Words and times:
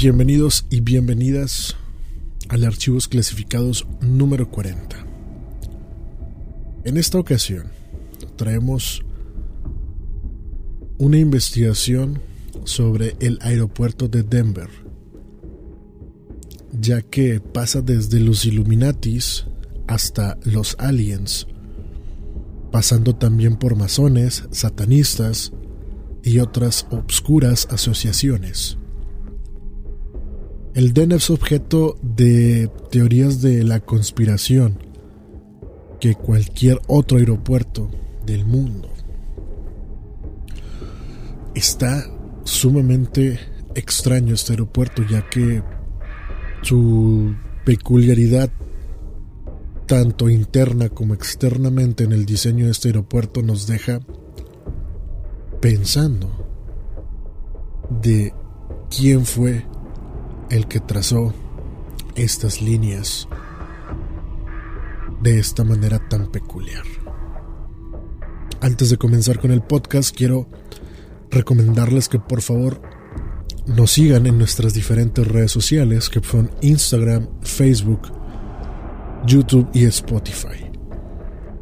Bienvenidos 0.00 0.64
y 0.70 0.78
bienvenidas 0.80 1.74
al 2.50 2.62
Archivos 2.62 3.08
Clasificados 3.08 3.84
número 4.00 4.48
40. 4.48 4.96
En 6.84 6.96
esta 6.96 7.18
ocasión 7.18 7.64
traemos 8.36 9.04
una 10.98 11.18
investigación 11.18 12.20
sobre 12.62 13.16
el 13.18 13.40
aeropuerto 13.42 14.06
de 14.06 14.22
Denver, 14.22 14.68
ya 16.80 17.02
que 17.02 17.40
pasa 17.40 17.82
desde 17.82 18.20
los 18.20 18.44
Illuminatis 18.44 19.46
hasta 19.88 20.38
los 20.44 20.76
aliens, 20.78 21.48
pasando 22.70 23.16
también 23.16 23.56
por 23.56 23.74
masones, 23.74 24.44
satanistas 24.52 25.52
y 26.22 26.38
otras 26.38 26.86
obscuras 26.90 27.66
asociaciones. 27.72 28.78
El 30.74 30.92
DEN 30.92 31.12
es 31.12 31.30
objeto 31.30 31.96
de 32.02 32.70
teorías 32.90 33.40
de 33.40 33.64
la 33.64 33.80
conspiración 33.80 34.78
que 35.98 36.14
cualquier 36.14 36.80
otro 36.86 37.18
aeropuerto 37.18 37.90
del 38.24 38.44
mundo. 38.44 38.88
Está 41.54 42.04
sumamente 42.44 43.38
extraño 43.74 44.34
este 44.34 44.52
aeropuerto 44.52 45.02
ya 45.08 45.28
que 45.28 45.62
su 46.62 47.34
peculiaridad 47.64 48.50
tanto 49.86 50.28
interna 50.28 50.90
como 50.90 51.14
externamente 51.14 52.04
en 52.04 52.12
el 52.12 52.26
diseño 52.26 52.66
de 52.66 52.72
este 52.72 52.88
aeropuerto 52.88 53.42
nos 53.42 53.66
deja 53.66 54.00
pensando 55.60 56.46
de 58.02 58.34
quién 58.90 59.24
fue 59.24 59.64
el 60.50 60.66
que 60.66 60.80
trazó 60.80 61.34
estas 62.14 62.62
líneas 62.62 63.28
de 65.22 65.38
esta 65.38 65.64
manera 65.64 66.08
tan 66.08 66.30
peculiar. 66.30 66.84
Antes 68.60 68.90
de 68.90 68.96
comenzar 68.96 69.38
con 69.38 69.52
el 69.52 69.62
podcast, 69.62 70.16
quiero 70.16 70.48
recomendarles 71.30 72.08
que 72.08 72.18
por 72.18 72.42
favor 72.42 72.80
nos 73.66 73.92
sigan 73.92 74.26
en 74.26 74.38
nuestras 74.38 74.74
diferentes 74.74 75.26
redes 75.26 75.52
sociales, 75.52 76.08
que 76.08 76.20
son 76.20 76.50
Instagram, 76.62 77.28
Facebook, 77.42 78.10
YouTube 79.26 79.68
y 79.74 79.84
Spotify. 79.84 80.70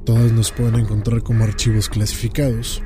Todas 0.04 0.30
nos 0.30 0.52
pueden 0.52 0.76
encontrar 0.76 1.22
como 1.22 1.44
archivos 1.44 1.88
clasificados. 1.88 2.82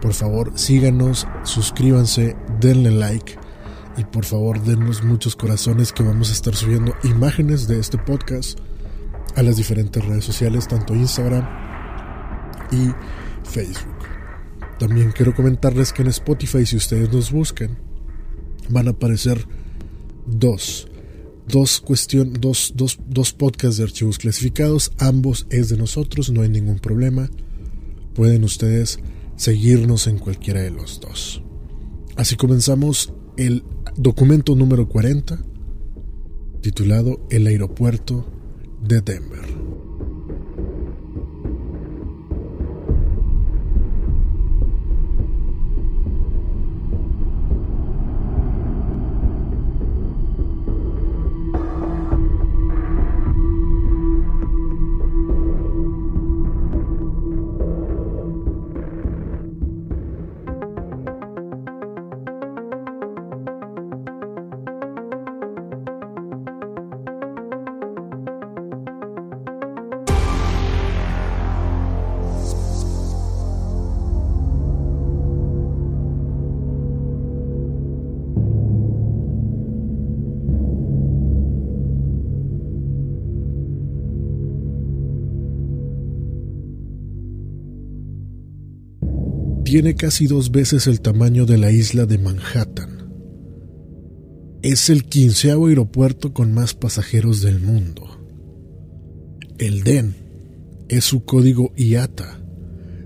Por 0.00 0.14
favor, 0.14 0.52
síganos, 0.56 1.26
suscríbanse, 1.42 2.36
denle 2.60 2.92
like 2.92 3.45
y 3.96 4.04
por 4.04 4.24
favor 4.24 4.62
denos 4.62 5.02
muchos 5.02 5.36
corazones 5.36 5.92
que 5.92 6.02
vamos 6.02 6.30
a 6.30 6.32
estar 6.32 6.54
subiendo 6.54 6.94
imágenes 7.04 7.66
de 7.66 7.78
este 7.78 7.98
podcast 7.98 8.58
a 9.34 9.42
las 9.42 9.56
diferentes 9.56 10.04
redes 10.04 10.24
sociales, 10.24 10.68
tanto 10.68 10.94
Instagram 10.94 11.46
y 12.72 12.90
Facebook. 13.48 13.96
También 14.78 15.12
quiero 15.12 15.34
comentarles 15.34 15.92
que 15.92 16.02
en 16.02 16.08
Spotify, 16.08 16.66
si 16.66 16.76
ustedes 16.76 17.10
nos 17.12 17.32
buscan, 17.32 17.78
van 18.68 18.88
a 18.88 18.90
aparecer 18.90 19.46
dos, 20.26 20.88
dos, 21.48 21.80
cuestión, 21.80 22.34
dos, 22.34 22.72
dos, 22.76 22.98
dos 23.06 23.32
podcasts 23.32 23.78
de 23.78 23.84
archivos 23.84 24.18
clasificados. 24.18 24.92
Ambos 24.98 25.46
es 25.50 25.68
de 25.68 25.76
nosotros, 25.76 26.30
no 26.30 26.42
hay 26.42 26.48
ningún 26.48 26.78
problema. 26.78 27.30
Pueden 28.14 28.44
ustedes 28.44 28.98
seguirnos 29.36 30.06
en 30.06 30.18
cualquiera 30.18 30.60
de 30.60 30.70
los 30.70 31.00
dos. 31.00 31.42
Así 32.16 32.36
comenzamos 32.36 33.12
el 33.36 33.62
documento 33.98 34.54
número 34.54 34.88
40, 34.88 35.38
titulado 36.60 37.26
El 37.30 37.46
aeropuerto 37.46 38.26
de 38.82 39.00
Denver. 39.00 39.55
Tiene 89.76 89.94
casi 89.94 90.26
dos 90.26 90.52
veces 90.52 90.86
el 90.86 91.02
tamaño 91.02 91.44
de 91.44 91.58
la 91.58 91.70
isla 91.70 92.06
de 92.06 92.16
Manhattan. 92.16 93.12
Es 94.62 94.88
el 94.88 95.04
quinceavo 95.04 95.66
aeropuerto 95.66 96.32
con 96.32 96.50
más 96.50 96.72
pasajeros 96.72 97.42
del 97.42 97.60
mundo. 97.60 98.08
El 99.58 99.84
DEN 99.84 100.16
es 100.88 101.04
su 101.04 101.26
código 101.26 101.74
IATA, 101.76 102.40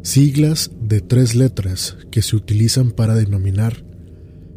siglas 0.02 0.70
de 0.80 1.00
tres 1.00 1.34
letras 1.34 1.96
que 2.12 2.22
se 2.22 2.36
utilizan 2.36 2.92
para 2.92 3.16
denominar 3.16 3.84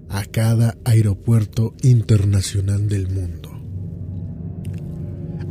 a 0.07 0.23
cada 0.23 0.77
aeropuerto 0.85 1.73
internacional 1.81 2.87
del 2.89 3.09
mundo. 3.09 3.49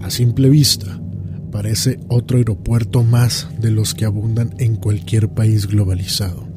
A 0.00 0.10
simple 0.10 0.48
vista, 0.48 1.02
parece 1.50 1.98
otro 2.06 2.38
aeropuerto 2.38 3.02
más 3.02 3.48
de 3.60 3.72
los 3.72 3.94
que 3.94 4.04
abundan 4.04 4.54
en 4.60 4.76
cualquier 4.76 5.28
país 5.28 5.66
globalizado. 5.66 6.51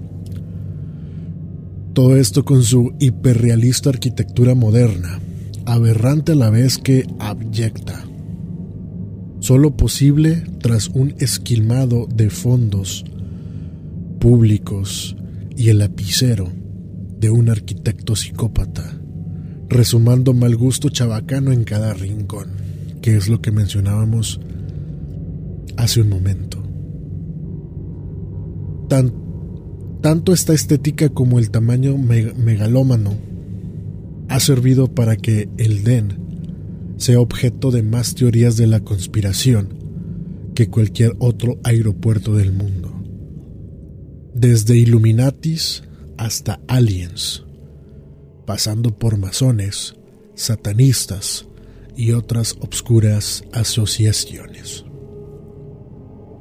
Todo 1.96 2.18
esto 2.18 2.44
con 2.44 2.62
su 2.62 2.94
hiperrealista 3.00 3.90
arquitectura 3.90 4.54
moderna, 4.54 5.22
aberrante 5.66 6.34
a 6.34 6.36
la 6.36 6.50
vez 6.50 6.78
que 6.78 7.08
abyecta. 7.20 8.04
Solo 9.40 9.78
posible 9.78 10.44
tras 10.60 10.90
un 10.90 11.16
esquilmado 11.20 12.06
de 12.14 12.30
fondos 12.30 13.06
públicos 14.20 15.16
y 15.56 15.70
el 15.70 15.80
lapicero 15.80 16.52
de 17.18 17.30
un 17.30 17.48
arquitecto 17.50 18.18
psicópata, 18.18 19.00
resumando 19.70 20.34
mal 20.34 20.58
gusto 20.58 20.90
chabacano 20.90 21.54
en 21.54 21.64
cada 21.64 21.94
rincón, 21.94 22.50
que 23.02 23.16
es 23.16 23.30
lo 23.30 23.42
que 23.42 23.52
mencionábamos 23.54 24.42
hace 25.78 26.02
un 26.02 26.10
momento. 26.10 26.62
tanto 28.90 29.25
esta 30.06 30.54
estética 30.54 31.10
como 31.10 31.40
el 31.40 31.50
tamaño 31.50 31.98
megalómano 31.98 33.16
ha 34.30 34.40
servido 34.40 34.88
para 34.94 35.16
que 35.16 35.50
el 35.58 35.84
DEN 35.84 36.96
sea 36.98 37.20
objeto 37.20 37.72
de 37.72 37.82
más 37.82 38.14
teorías 38.14 38.56
de 38.56 38.68
la 38.68 38.82
conspiración 38.82 39.70
que 40.54 40.70
cualquier 40.70 41.16
otro 41.18 41.58
aeropuerto 41.64 42.36
del 42.36 42.54
mundo. 42.54 42.94
Desde 44.36 44.78
Illuminatis 44.78 45.84
hasta 46.18 46.60
aliens, 46.68 47.44
pasando 48.46 48.96
por 48.96 49.18
masones, 49.18 49.96
satanistas 50.36 51.48
y 51.98 52.12
otras 52.12 52.58
obscuras 52.60 53.44
asociaciones. 53.54 54.86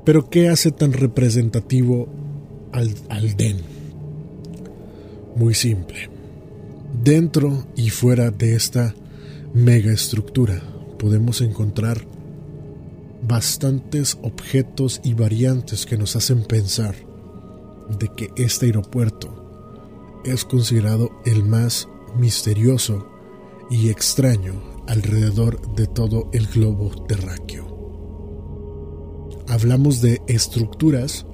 Pero 0.04 0.28
¿qué 0.28 0.50
hace 0.50 0.70
tan 0.70 0.92
representativo 0.92 2.23
al, 2.74 2.94
al? 3.08 3.34
Muy 5.36 5.54
simple. 5.54 6.10
Dentro 7.02 7.66
y 7.76 7.90
fuera 7.90 8.30
de 8.30 8.54
esta 8.54 8.94
megaestructura 9.52 10.62
podemos 10.98 11.40
encontrar 11.40 12.06
bastantes 13.26 14.18
objetos 14.22 15.00
y 15.02 15.14
variantes 15.14 15.86
que 15.86 15.96
nos 15.96 16.14
hacen 16.16 16.44
pensar 16.44 16.94
de 17.98 18.08
que 18.16 18.30
este 18.36 18.66
aeropuerto 18.66 20.22
es 20.24 20.44
considerado 20.44 21.10
el 21.24 21.42
más 21.42 21.88
misterioso 22.16 23.08
y 23.70 23.88
extraño 23.88 24.84
alrededor 24.86 25.74
de 25.74 25.86
todo 25.86 26.28
el 26.32 26.46
globo 26.46 26.90
terráqueo 27.06 27.74
hablamos 29.48 30.00
de 30.00 30.22
estructuras, 30.26 31.26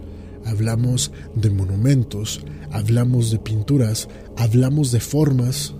hablamos 0.44 1.12
de 1.34 1.50
monumentos, 1.50 2.44
hablamos 2.70 3.30
de 3.30 3.38
pinturas, 3.38 4.08
hablamos 4.36 4.92
de 4.92 5.00
formas 5.00 5.74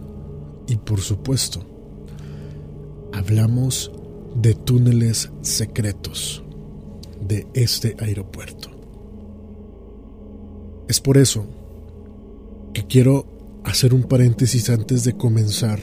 y 0.67 0.77
por 0.77 1.01
supuesto, 1.01 1.65
hablamos 3.13 3.91
de 4.35 4.55
túneles 4.55 5.31
secretos 5.43 6.43
de 7.21 7.47
este 7.55 7.97
aeropuerto. 7.99 8.71
Es 10.89 11.01
por 11.01 11.19
eso 11.19 11.47
que 12.73 12.87
quiero 12.87 13.27
hacer 13.65 13.95
un 13.95 14.05
paréntesis 14.05 14.71
antes 14.71 15.05
de 15.05 15.17
comenzar 15.17 15.81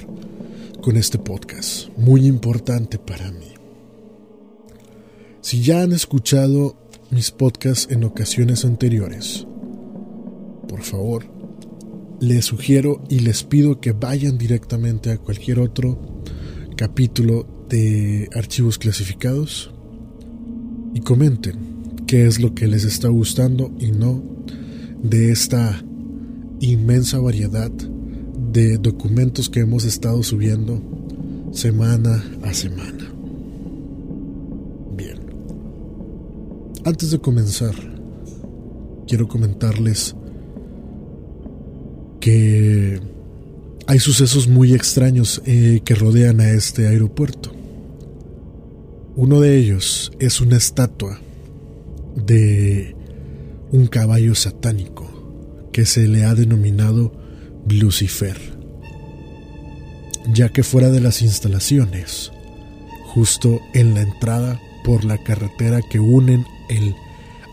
con 0.81 0.97
este 0.97 1.18
podcast, 1.18 1.89
muy 1.97 2.25
importante 2.25 2.97
para 2.97 3.31
mí. 3.31 3.53
Si 5.41 5.62
ya 5.62 5.81
han 5.81 5.94
escuchado 5.94 6.75
mis 7.12 7.31
podcasts 7.31 7.92
en 7.92 8.04
ocasiones 8.04 8.65
anteriores, 8.65 9.48
por 10.68 10.83
favor, 10.83 11.25
les 12.19 12.45
sugiero 12.45 13.04
y 13.09 13.19
les 13.19 13.44
pido 13.44 13.80
que 13.80 13.92
vayan 13.92 14.38
directamente 14.38 15.12
a 15.12 15.18
cualquier 15.18 15.59
otro 15.59 16.00
capítulo 16.75 17.48
de 17.69 18.30
archivos 18.33 18.77
clasificados 18.77 19.71
y 20.94 21.01
comenten 21.01 22.04
qué 22.07 22.25
es 22.25 22.39
lo 22.39 22.56
que 22.56 22.68
les 22.68 22.86
está 22.86 23.09
gustando 23.09 23.71
y 23.80 23.92
no 23.92 24.24
de 25.04 25.31
esta 25.31 25.83
inmensa 26.59 27.19
variedad 27.19 27.71
de 27.71 28.77
documentos 28.77 29.50
que 29.50 29.59
hemos 29.59 29.86
estado 29.86 30.24
subiendo 30.24 30.81
semana 31.51 32.24
a 32.44 32.54
semana. 32.54 33.16
Antes 36.87 37.11
de 37.11 37.19
comenzar, 37.19 37.75
quiero 39.09 39.27
comentarles 39.27 40.15
que 42.21 43.01
hay 43.87 43.99
sucesos 43.99 44.47
muy 44.47 44.73
extraños 44.73 45.41
eh, 45.45 45.81
que 45.83 45.95
rodean 45.95 46.39
a 46.39 46.49
este 46.51 46.87
aeropuerto. 46.87 47.51
Uno 49.17 49.41
de 49.41 49.57
ellos 49.57 50.13
es 50.19 50.39
una 50.39 50.55
estatua 50.55 51.19
de 52.15 52.95
un 53.73 53.87
caballo 53.87 54.33
satánico 54.33 55.67
que 55.73 55.85
se 55.85 56.07
le 56.07 56.23
ha 56.23 56.35
denominado 56.35 57.11
Lucifer, 57.67 58.37
ya 60.33 60.47
que 60.53 60.63
fuera 60.63 60.89
de 60.89 61.01
las 61.01 61.21
instalaciones, 61.21 62.31
justo 63.07 63.59
en 63.73 63.93
la 63.93 64.03
entrada 64.03 64.61
por 64.85 65.03
la 65.03 65.21
carretera 65.21 65.81
que 65.81 65.99
unen 65.99 66.45
el 66.69 66.95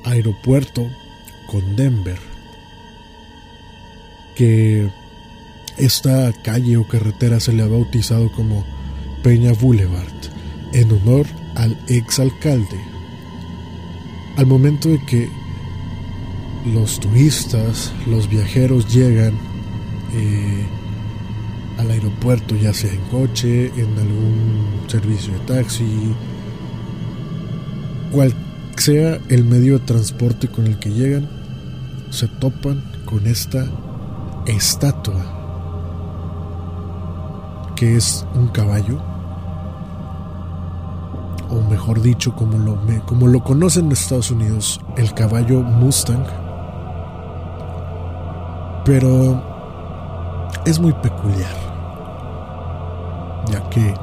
aeropuerto 0.05 0.89
con 1.47 1.77
Denver, 1.77 2.19
que 4.35 4.89
esta 5.77 6.33
calle 6.43 6.77
o 6.77 6.87
carretera 6.87 7.41
se 7.41 7.53
le 7.53 7.63
ha 7.63 7.67
bautizado 7.67 8.31
como 8.33 8.65
Peña 9.23 9.53
Boulevard 9.53 10.13
en 10.73 10.93
honor 10.93 11.27
al 11.55 11.77
exalcalde. 11.89 12.79
Al 14.37 14.47
momento 14.47 14.89
de 14.89 14.99
que 15.05 15.29
los 16.73 16.99
turistas, 16.99 17.93
los 18.07 18.29
viajeros 18.29 18.93
llegan 18.93 19.35
eh, 20.15 20.67
al 21.79 21.91
aeropuerto, 21.91 22.57
ya 22.57 22.73
sea 22.73 22.93
en 22.93 23.01
coche, 23.03 23.67
en 23.77 23.99
algún 23.99 24.67
servicio 24.89 25.33
de 25.33 25.39
taxi, 25.41 26.15
cual 28.11 28.35
sea 28.83 29.19
el 29.29 29.45
medio 29.45 29.79
de 29.79 29.87
transporte 29.87 30.49
con 30.49 30.67
el 30.67 30.79
que 30.79 30.91
llegan, 30.91 31.29
se 32.11 32.29
topan 32.29 32.83
con 33.05 33.27
esta 33.27 33.67
estatua 34.47 35.43
que 37.77 37.97
es 37.97 38.27
un 38.35 38.49
caballo 38.49 39.03
o 41.51 41.61
mejor 41.69 42.01
dicho 42.01 42.35
como 42.35 42.59
lo, 42.59 42.79
como 43.07 43.27
lo 43.27 43.43
conocen 43.43 43.87
en 43.87 43.93
Estados 43.93 44.31
Unidos 44.31 44.81
el 44.97 45.13
caballo 45.15 45.61
Mustang. 45.61 46.25
Pero 48.85 49.43
es 50.67 50.79
muy 50.79 50.93
peculiar, 50.93 51.55
ya 53.51 53.69
que 53.71 53.95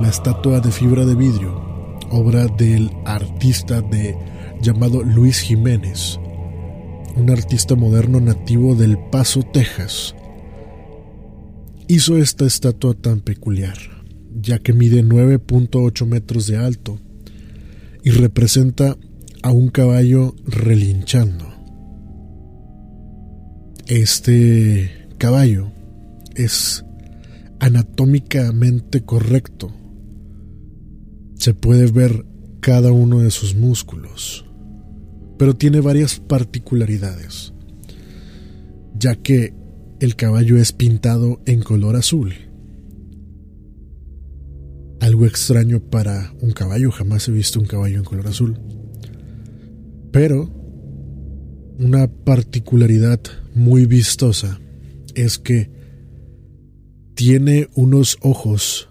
la 0.00 0.08
estatua 0.08 0.60
de 0.60 0.70
fibra 0.70 1.04
de 1.04 1.14
vidrio, 1.14 1.63
obra 2.14 2.46
del 2.46 2.90
artista 3.04 3.82
de, 3.82 4.16
llamado 4.62 5.02
Luis 5.02 5.40
Jiménez, 5.40 6.18
un 7.16 7.30
artista 7.30 7.74
moderno 7.74 8.20
nativo 8.20 8.74
del 8.74 8.98
Paso, 9.10 9.42
Texas, 9.42 10.14
hizo 11.88 12.16
esta 12.16 12.46
estatua 12.46 12.94
tan 12.94 13.20
peculiar, 13.20 13.76
ya 14.40 14.58
que 14.58 14.72
mide 14.72 15.04
9.8 15.04 16.06
metros 16.06 16.46
de 16.46 16.56
alto 16.56 16.98
y 18.02 18.10
representa 18.10 18.96
a 19.42 19.50
un 19.50 19.68
caballo 19.68 20.34
relinchando. 20.46 21.46
Este 23.86 25.08
caballo 25.18 25.70
es 26.34 26.84
anatómicamente 27.60 29.02
correcto. 29.02 29.72
Se 31.36 31.54
puede 31.54 31.90
ver 31.90 32.24
cada 32.60 32.92
uno 32.92 33.20
de 33.20 33.30
sus 33.30 33.54
músculos, 33.54 34.44
pero 35.38 35.54
tiene 35.54 35.80
varias 35.80 36.20
particularidades, 36.20 37.52
ya 38.98 39.16
que 39.16 39.54
el 40.00 40.16
caballo 40.16 40.56
es 40.56 40.72
pintado 40.72 41.40
en 41.46 41.62
color 41.62 41.96
azul. 41.96 42.34
Algo 45.00 45.26
extraño 45.26 45.80
para 45.80 46.32
un 46.40 46.52
caballo, 46.52 46.90
jamás 46.90 47.28
he 47.28 47.32
visto 47.32 47.60
un 47.60 47.66
caballo 47.66 47.98
en 47.98 48.04
color 48.04 48.28
azul. 48.28 48.58
Pero 50.10 50.48
una 51.78 52.06
particularidad 52.06 53.20
muy 53.54 53.86
vistosa 53.86 54.60
es 55.14 55.38
que 55.38 55.70
tiene 57.14 57.68
unos 57.74 58.18
ojos 58.20 58.88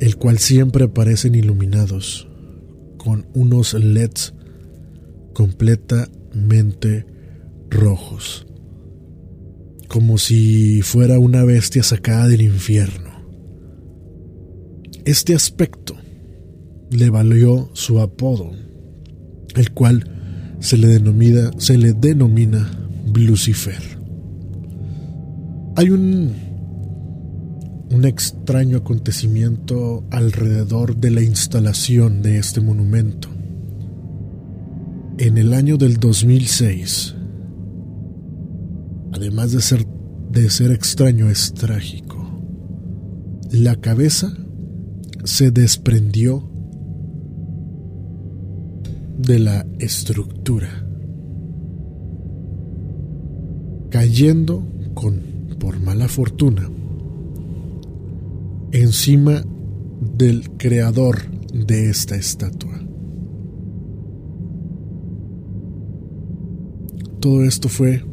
el 0.00 0.16
cual 0.16 0.38
siempre 0.38 0.84
aparecen 0.84 1.34
iluminados 1.34 2.28
con 2.96 3.26
unos 3.34 3.74
LEDs 3.74 4.34
completamente 5.32 7.06
rojos, 7.70 8.46
como 9.88 10.18
si 10.18 10.82
fuera 10.82 11.18
una 11.18 11.44
bestia 11.44 11.82
sacada 11.82 12.26
del 12.26 12.42
infierno. 12.42 13.10
Este 15.04 15.34
aspecto 15.34 15.96
le 16.90 17.08
valió 17.10 17.70
su 17.74 18.00
apodo, 18.00 18.50
el 19.54 19.72
cual 19.72 20.56
se 20.60 20.76
le 20.76 20.88
denomina, 20.88 21.50
se 21.58 21.78
le 21.78 21.92
denomina 21.92 22.70
Lucifer. 23.26 23.82
Hay 25.76 25.90
un, 25.90 26.32
un 27.90 28.04
extraño 28.04 28.78
acontecimiento 28.78 30.04
alrededor 30.10 30.96
de 30.96 31.10
la 31.10 31.22
instalación 31.22 32.22
de 32.22 32.38
este 32.38 32.60
monumento. 32.60 33.28
En 35.18 35.38
el 35.38 35.52
año 35.52 35.76
del 35.76 35.98
2006, 35.98 37.16
además 39.12 39.52
de 39.52 39.60
ser, 39.60 39.86
de 40.30 40.48
ser 40.50 40.70
extraño, 40.70 41.28
es 41.28 41.52
trágico. 41.52 42.16
La 43.50 43.74
cabeza 43.76 44.32
se 45.24 45.50
desprendió 45.50 46.48
de 49.18 49.40
la 49.40 49.66
estructura, 49.80 50.86
cayendo 53.90 54.66
con, 54.94 55.20
por 55.58 55.80
mala 55.80 56.08
fortuna, 56.08 56.70
encima 58.72 59.44
del 60.16 60.50
creador 60.56 61.30
de 61.52 61.90
esta 61.90 62.16
estatua. 62.16 62.80
Todo 67.20 67.44
esto 67.44 67.68
fue 67.68 68.04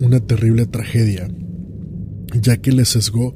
una 0.00 0.20
terrible 0.20 0.66
tragedia, 0.66 1.28
ya 2.40 2.56
que 2.56 2.72
le 2.72 2.84
sesgó 2.84 3.34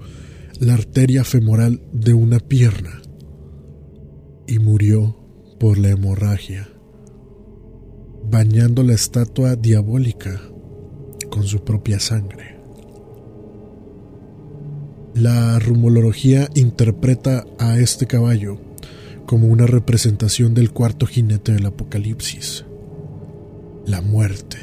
la 0.61 0.75
arteria 0.75 1.25
femoral 1.25 1.83
de 1.93 2.15
una 2.15 2.39
pierna 2.39 3.03
y 4.47 4.59
murió 4.59 5.17
por 5.59 5.79
la 5.79 5.91
hemorragia 5.91 6.69
bañando 8.31 8.83
la 8.83 8.95
estatua 8.95 9.55
diabólica 9.57 10.41
con 11.31 11.45
su 11.45 11.63
propia 11.63 12.01
sangre. 12.01 12.54
La 15.15 15.61
rumología 15.61 16.49
interpreta 16.55 17.47
a 17.61 17.79
este 17.79 18.09
caballo 18.09 18.59
como 19.27 19.47
una 19.47 19.65
representación 19.65 20.55
del 20.55 20.73
cuarto 20.73 21.07
jinete 21.07 21.53
del 21.53 21.67
Apocalipsis, 21.67 22.65
la 23.87 24.03
muerte, 24.03 24.59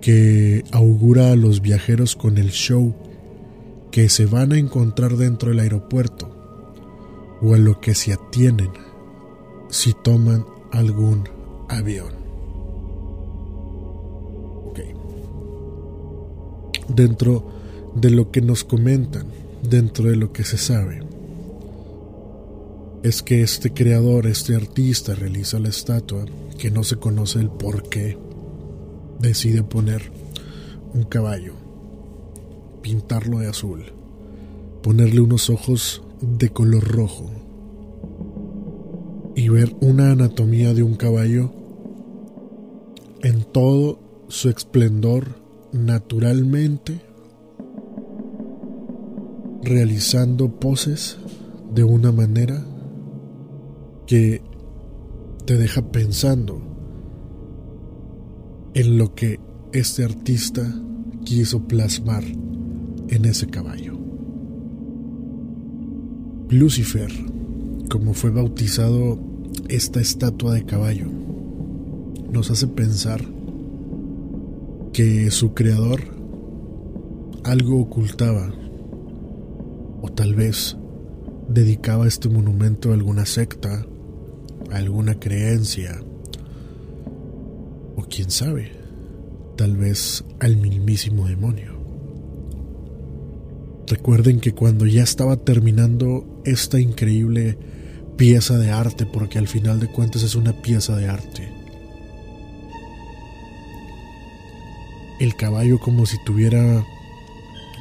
que 0.00 0.64
augura 0.70 1.32
a 1.32 1.36
los 1.36 1.60
viajeros 1.60 2.16
con 2.16 2.38
el 2.38 2.50
show 2.50 2.94
que 3.90 4.08
se 4.08 4.24
van 4.24 4.52
a 4.52 4.58
encontrar 4.58 5.18
dentro 5.18 5.50
del 5.50 5.60
aeropuerto 5.60 6.34
o 7.42 7.52
a 7.52 7.58
lo 7.58 7.78
que 7.78 7.94
se 7.94 8.14
atienen 8.14 8.70
si 9.68 9.92
toman 9.92 10.46
algún 10.70 11.28
avión. 11.68 12.22
Dentro 16.88 17.46
de 17.94 18.10
lo 18.10 18.30
que 18.30 18.40
nos 18.40 18.64
comentan, 18.64 19.41
dentro 19.62 20.10
de 20.10 20.16
lo 20.16 20.32
que 20.32 20.44
se 20.44 20.58
sabe, 20.58 21.00
es 23.02 23.22
que 23.22 23.42
este 23.42 23.72
creador, 23.72 24.26
este 24.26 24.54
artista 24.54 25.14
realiza 25.14 25.58
la 25.58 25.68
estatua 25.68 26.24
que 26.58 26.70
no 26.70 26.84
se 26.84 26.96
conoce 26.96 27.40
el 27.40 27.50
por 27.50 27.88
qué. 27.88 28.16
Decide 29.18 29.62
poner 29.62 30.12
un 30.94 31.04
caballo, 31.04 31.54
pintarlo 32.80 33.38
de 33.38 33.48
azul, 33.48 33.92
ponerle 34.82 35.20
unos 35.20 35.50
ojos 35.50 36.02
de 36.20 36.50
color 36.50 36.84
rojo 36.84 37.30
y 39.34 39.48
ver 39.48 39.74
una 39.80 40.12
anatomía 40.12 40.74
de 40.74 40.82
un 40.82 40.94
caballo 40.94 41.52
en 43.22 43.42
todo 43.44 43.98
su 44.28 44.48
esplendor 44.48 45.40
naturalmente 45.72 47.00
realizando 49.62 50.48
poses 50.58 51.18
de 51.72 51.84
una 51.84 52.12
manera 52.12 52.64
que 54.06 54.42
te 55.46 55.56
deja 55.56 55.82
pensando 55.90 56.60
en 58.74 58.98
lo 58.98 59.14
que 59.14 59.40
este 59.72 60.04
artista 60.04 60.62
quiso 61.24 61.66
plasmar 61.66 62.24
en 63.08 63.24
ese 63.24 63.46
caballo. 63.46 63.98
Lucifer, 66.48 67.10
como 67.90 68.14
fue 68.14 68.30
bautizado 68.30 69.18
esta 69.68 70.00
estatua 70.00 70.54
de 70.54 70.64
caballo, 70.64 71.06
nos 72.30 72.50
hace 72.50 72.66
pensar 72.66 73.24
que 74.92 75.30
su 75.30 75.54
creador 75.54 76.00
algo 77.44 77.80
ocultaba 77.80 78.52
tal 80.14 80.34
vez 80.34 80.76
dedicaba 81.48 82.06
este 82.06 82.28
monumento 82.28 82.90
a 82.90 82.94
alguna 82.94 83.26
secta, 83.26 83.86
a 84.70 84.76
alguna 84.76 85.18
creencia 85.18 86.00
o 87.96 88.02
quién 88.02 88.30
sabe, 88.30 88.72
tal 89.56 89.76
vez 89.76 90.24
al 90.40 90.56
mismísimo 90.56 91.26
demonio. 91.26 91.80
Recuerden 93.86 94.40
que 94.40 94.52
cuando 94.52 94.86
ya 94.86 95.02
estaba 95.02 95.36
terminando 95.36 96.40
esta 96.44 96.80
increíble 96.80 97.58
pieza 98.16 98.58
de 98.58 98.70
arte, 98.70 99.04
porque 99.06 99.38
al 99.38 99.48
final 99.48 99.80
de 99.80 99.88
cuentas 99.88 100.22
es 100.22 100.34
una 100.34 100.62
pieza 100.62 100.96
de 100.96 101.08
arte, 101.08 101.48
el 105.20 105.36
caballo 105.36 105.78
como 105.78 106.06
si 106.06 106.16
tuviera 106.24 106.84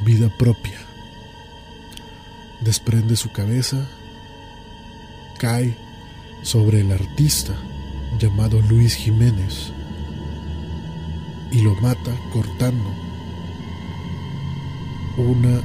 vida 0.06 0.32
propia. 0.38 0.81
Desprende 2.62 3.16
su 3.16 3.32
cabeza, 3.32 3.88
cae 5.40 5.76
sobre 6.44 6.82
el 6.82 6.92
artista 6.92 7.54
llamado 8.20 8.62
Luis 8.62 8.94
Jiménez 8.94 9.72
y 11.52 11.62
lo 11.62 11.74
mata 11.82 12.12
cortando 12.32 12.94
una 15.18 15.60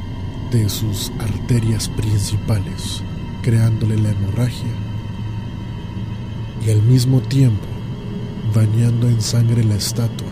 de 0.50 0.68
sus 0.68 1.12
arterias 1.18 1.88
principales, 1.90 3.02
creándole 3.42 3.96
la 3.98 4.10
hemorragia 4.10 4.72
y 6.66 6.70
al 6.70 6.82
mismo 6.82 7.20
tiempo 7.20 7.66
bañando 8.54 9.08
en 9.08 9.20
sangre 9.20 9.64
la 9.64 9.76
estatua 9.76 10.28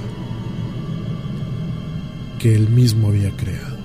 que 2.38 2.54
él 2.54 2.68
mismo 2.68 3.08
había 3.08 3.30
creado. 3.36 3.78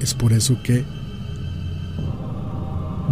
Es 0.00 0.14
por 0.14 0.32
eso 0.32 0.62
que 0.62 0.84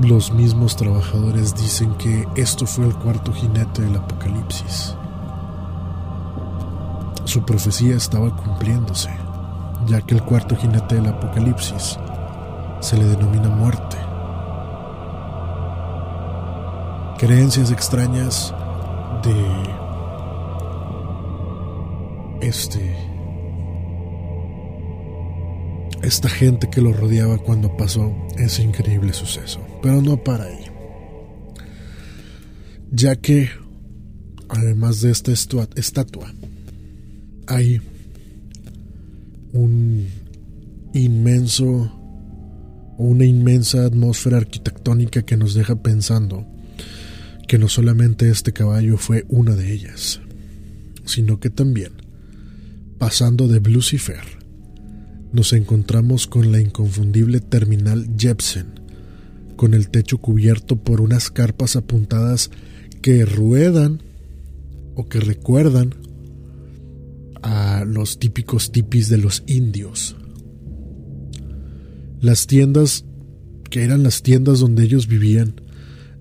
los 0.02 0.32
mismos 0.32 0.76
trabajadores 0.76 1.54
dicen 1.54 1.94
que 1.94 2.26
esto 2.36 2.66
fue 2.66 2.86
el 2.86 2.94
cuarto 2.94 3.32
jinete 3.32 3.82
del 3.82 3.96
apocalipsis. 3.96 4.94
Su 7.24 7.44
profecía 7.44 7.96
estaba 7.96 8.34
cumpliéndose, 8.34 9.10
ya 9.86 10.00
que 10.00 10.14
el 10.14 10.22
cuarto 10.22 10.56
jinete 10.56 10.94
del 10.96 11.08
apocalipsis 11.08 11.98
se 12.80 12.96
le 12.96 13.04
denomina 13.04 13.48
muerte. 13.50 13.96
Creencias 17.18 17.70
extrañas 17.70 18.54
de 19.22 19.46
este 22.40 22.96
esta 26.02 26.30
gente 26.30 26.70
que 26.70 26.80
lo 26.80 26.94
rodeaba 26.94 27.36
cuando 27.36 27.76
pasó 27.76 28.10
ese 28.38 28.62
increíble 28.62 29.12
suceso. 29.12 29.60
Pero 29.82 30.02
no 30.02 30.22
para 30.22 30.44
ahí. 30.44 30.64
Ya 32.90 33.16
que, 33.16 33.50
además 34.48 35.00
de 35.00 35.10
esta 35.10 35.32
estatua, 35.32 36.32
hay 37.46 37.80
un 39.52 40.06
inmenso 40.92 41.66
o 42.98 43.04
una 43.04 43.24
inmensa 43.24 43.86
atmósfera 43.86 44.38
arquitectónica 44.38 45.22
que 45.22 45.36
nos 45.36 45.54
deja 45.54 45.82
pensando 45.82 46.46
que 47.48 47.58
no 47.58 47.68
solamente 47.68 48.30
este 48.30 48.52
caballo 48.52 48.96
fue 48.96 49.24
una 49.28 49.56
de 49.56 49.72
ellas, 49.72 50.20
sino 51.04 51.40
que 51.40 51.50
también, 51.50 51.92
pasando 52.98 53.48
de 53.48 53.60
Lucifer, 53.60 54.20
nos 55.32 55.52
encontramos 55.52 56.26
con 56.26 56.52
la 56.52 56.60
inconfundible 56.60 57.40
terminal 57.40 58.08
Jepsen, 58.16 58.79
con 59.60 59.74
el 59.74 59.90
techo 59.90 60.16
cubierto 60.16 60.76
por 60.76 61.02
unas 61.02 61.30
carpas 61.30 61.76
apuntadas 61.76 62.50
que 63.02 63.26
ruedan 63.26 64.02
o 64.94 65.06
que 65.06 65.20
recuerdan 65.20 65.96
a 67.42 67.84
los 67.84 68.18
típicos 68.18 68.72
tipis 68.72 69.10
de 69.10 69.18
los 69.18 69.42
indios. 69.46 70.16
Las 72.22 72.46
tiendas, 72.46 73.04
que 73.68 73.84
eran 73.84 74.02
las 74.02 74.22
tiendas 74.22 74.60
donde 74.60 74.84
ellos 74.84 75.06
vivían, 75.06 75.60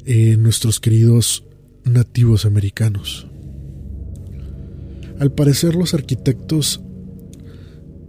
eh, 0.06 0.36
nuestros 0.36 0.82
queridos 0.82 1.46
nativos 1.86 2.46
americanos. 2.46 3.26
Al 5.18 5.32
parecer 5.32 5.76
los 5.76 5.94
arquitectos 5.94 6.82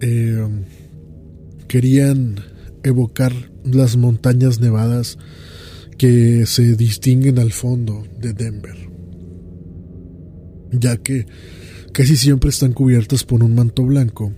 eh, 0.01 0.45
querían 1.69 2.50
evocar 2.83 3.33
las 3.65 3.97
montañas 3.97 4.61
nevadas 4.61 5.19
que 5.99 6.47
se 6.47 6.77
distinguen 6.77 7.39
al 7.39 7.53
fondo 7.53 8.05
de 8.19 8.33
Denver, 8.33 8.77
ya 10.73 10.97
que 10.97 11.27
casi 11.93 12.17
siempre 12.17 12.51
están 12.51 12.73
cubiertas 12.73 13.25
por 13.25 13.45
un 13.45 13.55
manto 13.55 13.85
blanco, 13.85 14.33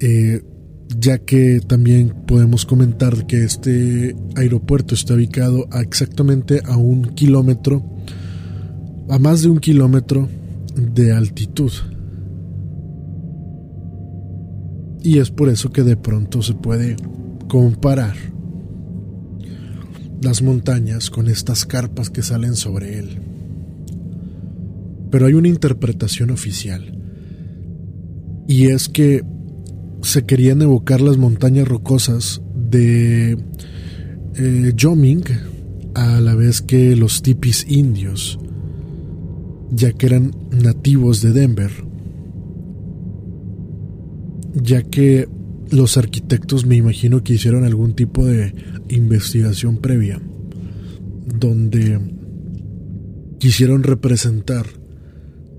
eh, 0.00 0.42
ya 0.98 1.18
que 1.18 1.60
también 1.66 2.14
podemos 2.26 2.66
comentar 2.66 3.26
que 3.26 3.44
este 3.44 4.14
aeropuerto 4.36 4.94
está 4.94 5.14
ubicado 5.14 5.68
exactamente 5.72 6.60
a 6.64 6.76
un 6.76 7.14
kilómetro, 7.14 7.82
a 9.08 9.18
más 9.18 9.42
de 9.42 9.48
un 9.48 9.58
kilómetro 9.58 10.28
de 10.74 11.12
altitud. 11.12 11.72
Y 15.06 15.20
es 15.20 15.30
por 15.30 15.48
eso 15.48 15.70
que 15.70 15.84
de 15.84 15.96
pronto 15.96 16.42
se 16.42 16.54
puede 16.54 16.96
comparar 17.46 18.16
las 20.20 20.42
montañas 20.42 21.10
con 21.10 21.28
estas 21.28 21.64
carpas 21.64 22.10
que 22.10 22.24
salen 22.24 22.56
sobre 22.56 22.98
él. 22.98 23.20
Pero 25.12 25.26
hay 25.26 25.34
una 25.34 25.46
interpretación 25.46 26.30
oficial. 26.30 26.98
Y 28.48 28.66
es 28.66 28.88
que 28.88 29.22
se 30.02 30.24
querían 30.24 30.60
evocar 30.62 31.00
las 31.00 31.18
montañas 31.18 31.68
rocosas 31.68 32.42
de 32.68 33.38
eh, 34.34 34.72
Joming 34.76 35.22
a 35.94 36.20
la 36.20 36.34
vez 36.34 36.62
que 36.62 36.96
los 36.96 37.22
tipis 37.22 37.64
indios, 37.68 38.40
ya 39.70 39.92
que 39.92 40.06
eran 40.06 40.32
nativos 40.50 41.22
de 41.22 41.30
Denver 41.30 41.85
ya 44.56 44.82
que 44.82 45.28
los 45.70 45.96
arquitectos 45.96 46.64
me 46.64 46.76
imagino 46.76 47.22
que 47.22 47.34
hicieron 47.34 47.64
algún 47.64 47.94
tipo 47.94 48.24
de 48.24 48.54
investigación 48.88 49.78
previa, 49.78 50.20
donde 51.26 52.00
quisieron 53.38 53.82
representar 53.82 54.66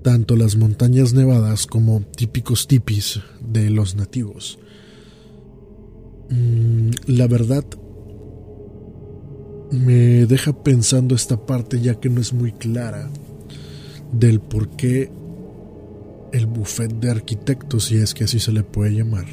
tanto 0.02 0.36
las 0.36 0.56
montañas 0.56 1.12
nevadas 1.12 1.66
como 1.66 2.00
típicos 2.00 2.66
tipis 2.66 3.20
de 3.40 3.70
los 3.70 3.94
nativos. 3.94 4.58
Mm, 6.30 6.90
la 7.06 7.26
verdad 7.26 7.64
me 9.70 10.26
deja 10.26 10.62
pensando 10.62 11.14
esta 11.14 11.46
parte 11.46 11.80
ya 11.80 11.94
que 12.00 12.08
no 12.08 12.20
es 12.20 12.32
muy 12.32 12.52
clara 12.52 13.10
del 14.12 14.40
por 14.40 14.70
qué 14.70 15.10
el 16.32 16.46
buffet 16.46 16.92
de 16.92 17.10
arquitectos, 17.10 17.86
si 17.86 17.96
es 17.96 18.14
que 18.14 18.24
así 18.24 18.40
se 18.40 18.52
le 18.52 18.62
puede 18.62 18.94
llamar, 18.94 19.26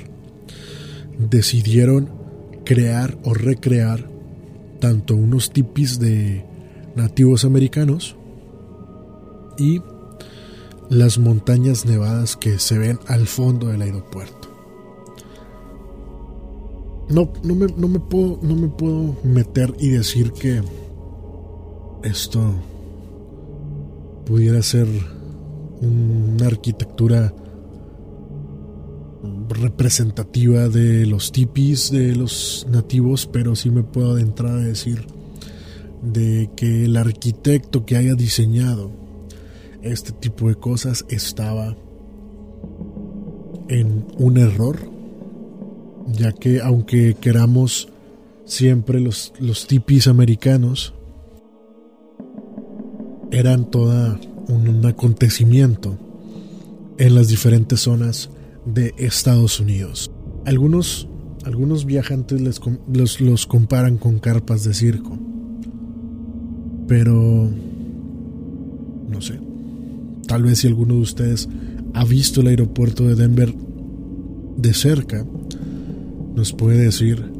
decidieron 1.18 2.10
crear 2.66 3.18
o 3.24 3.34
recrear 3.34 4.10
tanto 4.80 5.16
unos 5.16 5.52
tipis 5.52 6.00
de 6.00 6.46
nativos 6.96 7.46
americanos 7.46 8.16
y 9.58 9.82
las 10.90 11.18
montañas 11.18 11.86
nevadas 11.86 12.36
que 12.36 12.60
se 12.60 12.78
ven 12.78 13.00
al 13.08 13.28
fondo 13.28 13.68
del 13.68 13.82
aeropuerto. 13.82 14.50
No, 17.10 17.32
no, 17.44 17.56
me, 17.56 17.68
no, 17.68 17.88
me 17.88 18.00
puedo, 18.00 18.40
no 18.42 18.56
me 18.56 18.68
puedo 18.68 19.16
meter 19.24 19.74
y 19.80 19.90
decir 19.90 20.32
que 20.32 20.62
esto 22.04 22.54
pudiera 24.26 24.62
ser 24.64 24.88
una 25.86 26.48
arquitectura 26.48 27.34
representativa 29.50 30.68
de 30.70 31.06
los 31.06 31.32
tipis 31.32 31.92
de 31.92 32.16
los 32.16 32.66
nativos, 32.70 33.28
pero 33.32 33.56
sí 33.56 33.70
me 33.70 33.84
puedo 33.84 34.14
adentrar 34.14 34.54
a 34.54 34.62
decir 34.62 35.06
de 36.02 36.50
que 36.56 36.86
el 36.86 36.98
arquitecto 36.98 37.86
que 37.86 37.98
haya 37.98 38.16
diseñado 38.16 38.92
este 39.82 40.12
tipo 40.12 40.50
de 40.50 40.56
cosas 40.56 41.06
estaba 41.10 41.76
en 43.68 44.06
un 44.18 44.38
error, 44.38 44.78
ya 46.08 46.32
que 46.32 46.62
aunque 46.62 47.16
queramos 47.20 47.90
siempre 48.46 49.00
los, 49.00 49.34
los 49.40 49.68
tipis 49.68 50.08
americanos, 50.08 50.94
eran 53.32 53.70
toda 53.70 54.20
un 54.48 54.86
acontecimiento 54.86 55.98
en 56.98 57.16
las 57.16 57.28
diferentes 57.28 57.82
zonas 57.82 58.30
de 58.66 58.94
Estados 58.98 59.60
Unidos. 59.60 60.12
Algunos, 60.46 61.08
algunos 61.44 61.86
viajantes 61.86 62.42
les, 62.42 62.60
los, 62.92 63.22
los 63.22 63.46
comparan 63.46 63.98
con 63.98 64.20
carpas 64.20 64.64
de 64.64 64.74
circo, 64.74 65.18
pero 66.88 67.50
no 69.10 69.22
sé. 69.22 69.40
Tal 70.28 70.44
vez 70.44 70.60
si 70.60 70.68
alguno 70.68 70.96
de 70.96 71.02
ustedes 71.02 71.48
ha 71.94 72.04
visto 72.06 72.42
el 72.42 72.48
aeropuerto 72.48 73.04
de 73.04 73.16
Denver 73.16 73.54
de 74.58 74.74
cerca, 74.74 75.26
nos 76.36 76.54
puede 76.54 76.78
decir 76.80 77.32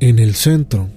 En 0.00 0.18
el 0.18 0.34
centro, 0.34 0.88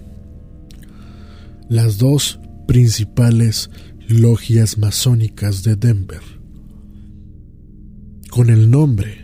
las 1.70 1.98
dos 1.98 2.40
principales 2.68 3.70
logias 4.08 4.78
masónicas 4.78 5.64
de 5.64 5.76
Denver, 5.76 6.22
con 8.30 8.50
el 8.50 8.72
nombre 8.72 9.23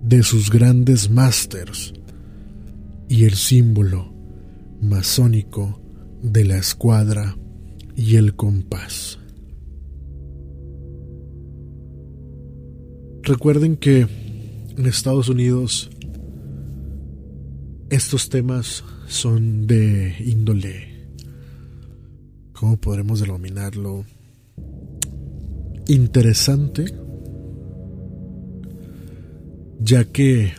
de 0.00 0.22
sus 0.22 0.50
grandes 0.50 1.10
másters 1.10 1.92
y 3.08 3.24
el 3.24 3.34
símbolo 3.34 4.12
masónico 4.80 5.80
de 6.22 6.44
la 6.44 6.56
escuadra 6.56 7.36
y 7.96 8.16
el 8.16 8.34
compás. 8.34 9.18
Recuerden 13.22 13.76
que 13.76 14.06
en 14.76 14.86
Estados 14.86 15.28
Unidos 15.28 15.90
estos 17.90 18.28
temas 18.28 18.84
son 19.06 19.66
de 19.66 20.14
índole, 20.24 21.08
¿cómo 22.52 22.76
podremos 22.76 23.20
denominarlo? 23.20 24.04
Interesante 25.88 26.94
ya 29.80 30.04
que 30.04 30.52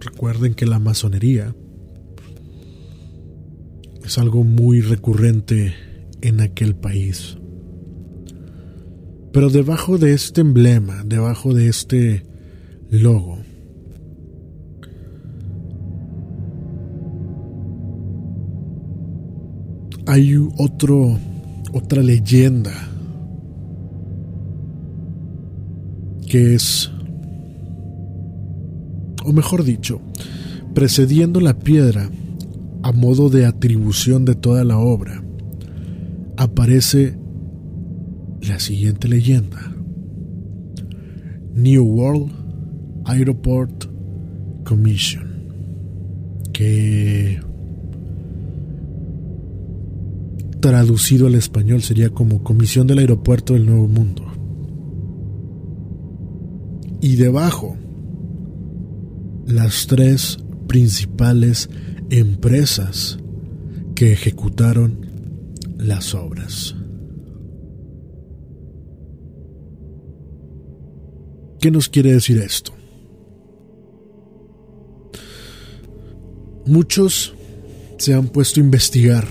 recuerden 0.00 0.54
que 0.54 0.66
la 0.66 0.78
masonería 0.78 1.54
es 4.04 4.18
algo 4.18 4.44
muy 4.44 4.80
recurrente 4.80 5.74
en 6.20 6.40
aquel 6.40 6.74
país. 6.74 7.38
Pero 9.32 9.50
debajo 9.50 9.98
de 9.98 10.12
este 10.12 10.42
emblema, 10.42 11.02
debajo 11.04 11.54
de 11.54 11.68
este 11.68 12.24
logo, 12.90 13.38
hay 20.06 20.36
otro, 20.58 21.18
otra 21.72 22.02
leyenda 22.02 22.72
que 26.28 26.54
es 26.54 26.93
o 29.24 29.32
mejor 29.32 29.64
dicho, 29.64 30.00
precediendo 30.74 31.40
la 31.40 31.58
piedra 31.58 32.10
a 32.82 32.92
modo 32.92 33.30
de 33.30 33.46
atribución 33.46 34.24
de 34.24 34.34
toda 34.34 34.64
la 34.64 34.78
obra, 34.78 35.24
aparece 36.36 37.16
la 38.42 38.60
siguiente 38.60 39.08
leyenda. 39.08 39.74
New 41.54 41.84
World 41.84 42.32
Airport 43.06 43.86
Commission, 44.64 45.30
que 46.52 47.40
traducido 50.60 51.26
al 51.26 51.34
español 51.34 51.82
sería 51.82 52.10
como 52.10 52.42
Comisión 52.42 52.86
del 52.86 52.98
Aeropuerto 52.98 53.54
del 53.54 53.66
Nuevo 53.66 53.86
Mundo. 53.86 54.24
Y 57.00 57.16
debajo, 57.16 57.76
las 59.46 59.86
tres 59.86 60.38
principales 60.66 61.68
empresas 62.10 63.18
que 63.94 64.12
ejecutaron 64.12 65.06
las 65.76 66.14
obras. 66.14 66.74
¿Qué 71.60 71.70
nos 71.70 71.88
quiere 71.88 72.12
decir 72.12 72.38
esto? 72.38 72.72
Muchos 76.66 77.34
se 77.98 78.14
han 78.14 78.28
puesto 78.28 78.60
a 78.60 78.64
investigar 78.64 79.26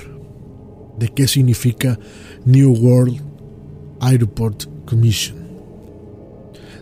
de 0.98 1.10
qué 1.10 1.28
significa 1.28 2.00
New 2.46 2.74
World 2.74 3.22
Airport 4.00 4.66
Commission. 4.86 5.38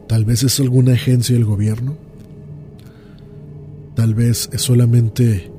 Tal 0.08 0.26
vez 0.26 0.44
es 0.44 0.60
alguna 0.60 0.94
agencia 0.94 1.36
del 1.36 1.46
gobierno. 1.46 2.11
Tal 4.02 4.16
vez 4.16 4.50
es 4.52 4.64
solamente 4.64 5.52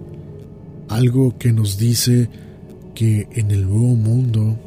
algo 0.89 1.39
que 1.39 1.53
nos 1.53 1.79
dice 1.79 2.29
que 2.93 3.29
en 3.31 3.53
el 3.53 3.69
nuevo 3.69 3.95
mundo 3.95 4.59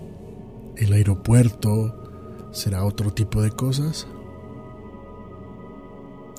el 0.78 0.94
aeropuerto 0.94 1.94
será 2.54 2.86
otro 2.86 3.12
tipo 3.12 3.42
de 3.42 3.52
cosas. 3.52 4.08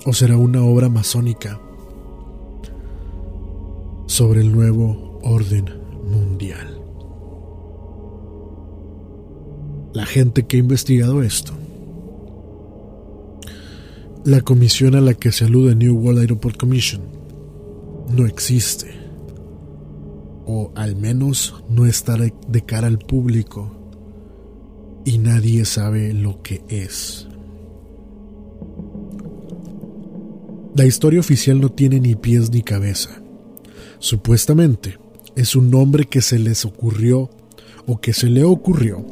¿O 0.07 0.15
será 0.15 0.39
una 0.39 0.63
obra 0.63 0.89
masónica 0.89 1.61
sobre 4.07 4.41
el 4.41 4.51
nuevo 4.51 5.21
orden 5.23 5.67
mundial? 6.11 6.81
La 9.93 10.07
gente 10.07 10.47
que 10.47 10.57
ha 10.57 10.61
investigado 10.61 11.23
esto, 11.23 11.53
la 14.25 14.41
comisión 14.41 14.95
a 14.95 15.03
la 15.03 15.13
que 15.13 15.33
se 15.33 15.45
alude 15.45 15.75
New 15.75 15.99
World 15.99 16.21
Airport 16.21 16.57
Commission, 16.57 17.16
no 18.09 18.27
existe. 18.27 18.95
O 20.47 20.73
al 20.75 20.97
menos 20.97 21.55
no 21.69 21.87
está 21.87 22.17
de 22.17 22.63
cara 22.65 22.87
al 22.87 22.99
público 22.99 23.77
y 25.05 25.19
nadie 25.19 25.65
sabe 25.65 26.13
lo 26.13 26.43
que 26.43 26.63
es. 26.69 27.27
La 30.77 30.85
historia 30.85 31.21
oficial 31.21 31.61
no 31.61 31.71
tiene 31.71 32.01
ni 32.01 32.15
pies 32.17 32.51
ni 32.51 32.63
cabeza. 32.63 33.23
Supuestamente 33.99 34.99
es 35.35 35.57
un 35.57 35.71
nombre 35.71 36.05
que 36.05 36.21
se 36.21 36.39
les 36.39 36.65
ocurrió 36.65 37.31
o 37.87 38.01
que 38.01 38.13
se 38.13 38.29
le 38.29 38.45
ocurrió 38.45 39.05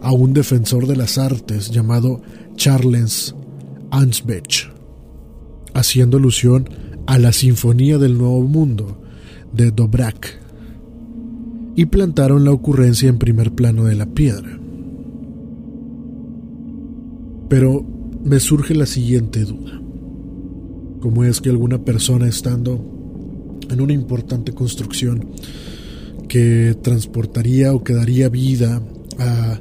a 0.00 0.12
un 0.12 0.32
defensor 0.32 0.86
de 0.86 0.96
las 0.96 1.18
artes 1.18 1.70
llamado 1.70 2.22
Charles 2.56 3.34
Ansbach, 3.90 4.72
haciendo 5.74 6.16
alusión 6.16 6.68
a 7.06 7.18
la 7.18 7.32
Sinfonía 7.32 7.98
del 7.98 8.18
Nuevo 8.18 8.42
Mundo 8.42 8.98
de 9.52 9.70
Dobrak, 9.70 10.40
y 11.76 11.86
plantaron 11.86 12.44
la 12.44 12.52
ocurrencia 12.52 13.08
en 13.08 13.18
primer 13.18 13.52
plano 13.52 13.84
de 13.84 13.96
la 13.96 14.06
piedra. 14.06 14.58
Pero 17.48 17.84
me 18.24 18.40
surge 18.40 18.74
la 18.74 18.86
siguiente 18.86 19.44
duda 19.44 19.80
como 21.04 21.22
es 21.22 21.42
que 21.42 21.50
alguna 21.50 21.84
persona 21.84 22.26
estando 22.26 22.82
en 23.68 23.78
una 23.82 23.92
importante 23.92 24.52
construcción 24.52 25.32
que 26.28 26.74
transportaría 26.80 27.74
o 27.74 27.84
que 27.84 27.92
daría 27.92 28.30
vida 28.30 28.80
a 29.18 29.60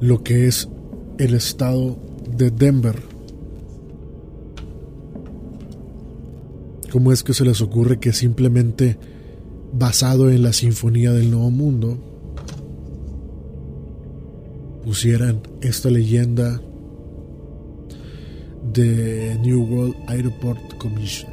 lo 0.00 0.22
que 0.22 0.48
es 0.48 0.70
el 1.18 1.34
estado 1.34 1.98
de 2.38 2.50
Denver. 2.50 3.11
¿Cómo 6.92 7.10
es 7.10 7.22
que 7.22 7.32
se 7.32 7.46
les 7.46 7.62
ocurre 7.62 7.98
que 7.98 8.12
simplemente 8.12 8.98
basado 9.72 10.30
en 10.30 10.42
la 10.42 10.52
Sinfonía 10.52 11.10
del 11.12 11.30
Nuevo 11.30 11.50
Mundo 11.50 11.98
pusieran 14.84 15.40
esta 15.62 15.88
leyenda 15.88 16.60
de 18.74 19.38
New 19.40 19.62
World 19.64 19.96
Airport 20.08 20.76
Commission. 20.76 21.32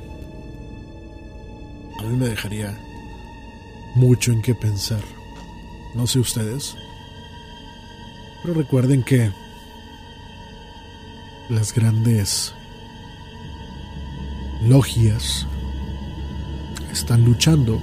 A 2.00 2.04
mí 2.04 2.15
me 2.15 2.30
dejaría 2.30 2.80
mucho 3.95 4.32
en 4.32 4.41
qué 4.41 4.56
pensar. 4.56 5.04
No 5.93 6.08
sé 6.08 6.19
ustedes. 6.19 6.74
Pero 8.43 8.54
recuerden 8.54 9.04
que 9.04 9.30
las 11.50 11.74
grandes 11.74 12.54
logias 14.67 15.48
están 16.91 17.24
luchando 17.24 17.80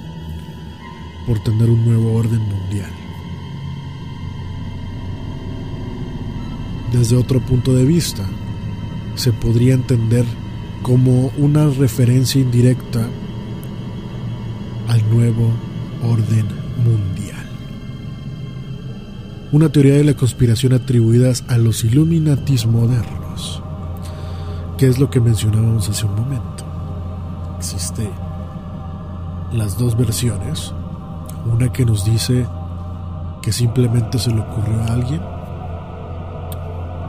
por 1.25 1.39
tener 1.39 1.69
un 1.69 1.85
nuevo 1.85 2.13
orden 2.13 2.39
mundial. 2.39 2.91
Desde 6.91 7.17
otro 7.17 7.41
punto 7.41 7.73
de 7.73 7.83
vista, 7.83 8.25
se 9.15 9.33
podría 9.33 9.73
entender 9.73 10.25
como 10.81 11.31
una 11.37 11.67
referencia 11.69 12.39
indirecta 12.39 13.07
al 14.87 15.09
nuevo 15.09 15.51
orden 16.03 16.45
mundial. 16.77 17.45
Una 19.51 19.69
teoría 19.69 19.95
de 19.95 20.03
la 20.03 20.13
conspiración 20.13 20.73
atribuidas 20.73 21.43
a 21.47 21.57
los 21.57 21.83
Illuminatis 21.83 22.65
modernos, 22.65 23.61
que 24.77 24.87
es 24.87 24.99
lo 24.99 25.09
que 25.09 25.19
mencionábamos 25.19 25.89
hace 25.89 26.05
un 26.05 26.15
momento. 26.15 26.56
Existe 27.69 28.09
las 29.51 29.77
dos 29.77 29.97
versiones, 29.97 30.73
una 31.45 31.69
que 31.73 31.83
nos 31.83 32.05
dice 32.05 32.47
que 33.41 33.51
simplemente 33.51 34.19
se 34.19 34.31
le 34.31 34.39
ocurrió 34.39 34.81
a 34.83 34.93
alguien 34.93 35.19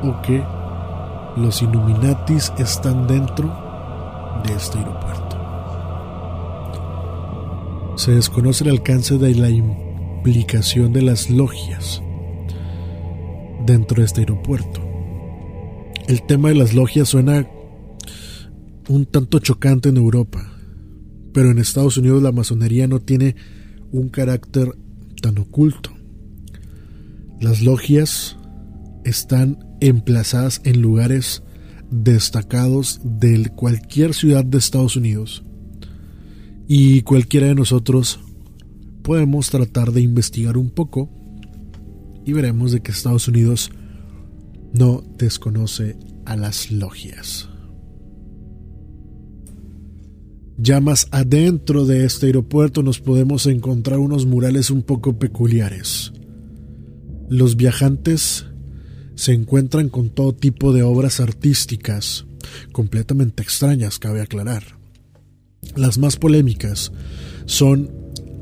o 0.03 0.21
que 0.23 0.42
los 1.37 1.62
Illuminatis 1.62 2.53
están 2.59 3.07
dentro 3.07 3.47
de 4.44 4.53
este 4.53 4.79
aeropuerto. 4.79 5.37
Se 7.94 8.11
desconoce 8.11 8.64
el 8.64 8.71
alcance 8.71 9.16
de 9.16 9.37
la 9.37 9.51
implicación 9.51 10.92
de 10.92 11.03
las 11.03 11.31
logias 11.31 12.03
dentro 13.64 13.99
de 13.99 14.07
este 14.07 14.23
aeropuerto. 14.23 14.81
El 16.09 16.21
tema 16.23 16.49
de 16.49 16.57
las 16.57 16.75
logias 16.75 17.11
suena 17.11 17.47
un 18.88 19.07
tanto 19.07 19.38
chocante 19.38 19.90
en 19.90 19.96
Europa, 19.96 20.51
pero 21.33 21.51
en 21.51 21.59
Estados 21.59 21.96
Unidos 21.96 22.22
la 22.22 22.33
masonería 22.33 22.88
no 22.88 23.01
tiene 23.01 23.37
un 23.92 24.09
carácter 24.09 24.74
tan 25.20 25.38
oculto. 25.38 25.90
Las 27.40 27.62
logias 27.62 28.37
están 29.05 29.59
emplazadas 29.81 30.61
en 30.64 30.83
lugares 30.83 31.42
destacados 31.90 33.01
de 33.05 33.51
cualquier 33.55 34.14
ciudad 34.14 34.44
de 34.44 34.59
Estados 34.59 34.96
Unidos. 34.96 35.44
Y 36.66 37.03
cualquiera 37.03 37.46
de 37.46 37.55
nosotros 37.55 38.20
podemos 39.03 39.51
tratar 39.51 39.92
de 39.92 40.03
investigar 40.03 40.59
un 40.59 40.70
poco 40.70 41.11
y 42.27 42.33
veremos 42.33 42.72
de 42.72 42.81
que 42.81 42.92
Estados 42.92 43.29
Unidos 43.29 43.70
no 44.74 45.03
desconoce 45.16 45.96
a 46.27 46.37
las 46.37 46.70
logias. 46.70 47.47
Ya 50.61 50.81
más 50.81 51.07
adentro 51.12 51.87
de 51.87 52.05
este 52.05 52.27
aeropuerto 52.27 52.83
nos 52.83 52.99
podemos 52.99 53.47
encontrar 53.47 54.01
unos 54.01 54.27
murales 54.27 54.71
un 54.71 54.83
poco 54.83 55.16
peculiares. 55.16 56.12
Los 57.29 57.55
viajantes 57.57 58.47
se 59.14 59.33
encuentran 59.35 59.88
con 59.88 60.11
todo 60.11 60.35
tipo 60.35 60.73
de 60.73 60.83
obras 60.83 61.21
artísticas, 61.21 62.27
completamente 62.73 63.40
extrañas, 63.40 64.01
cabe 64.01 64.21
aclarar. 64.21 64.64
Las 65.77 65.97
más 65.97 66.16
polémicas 66.16 66.90
son 67.47 67.92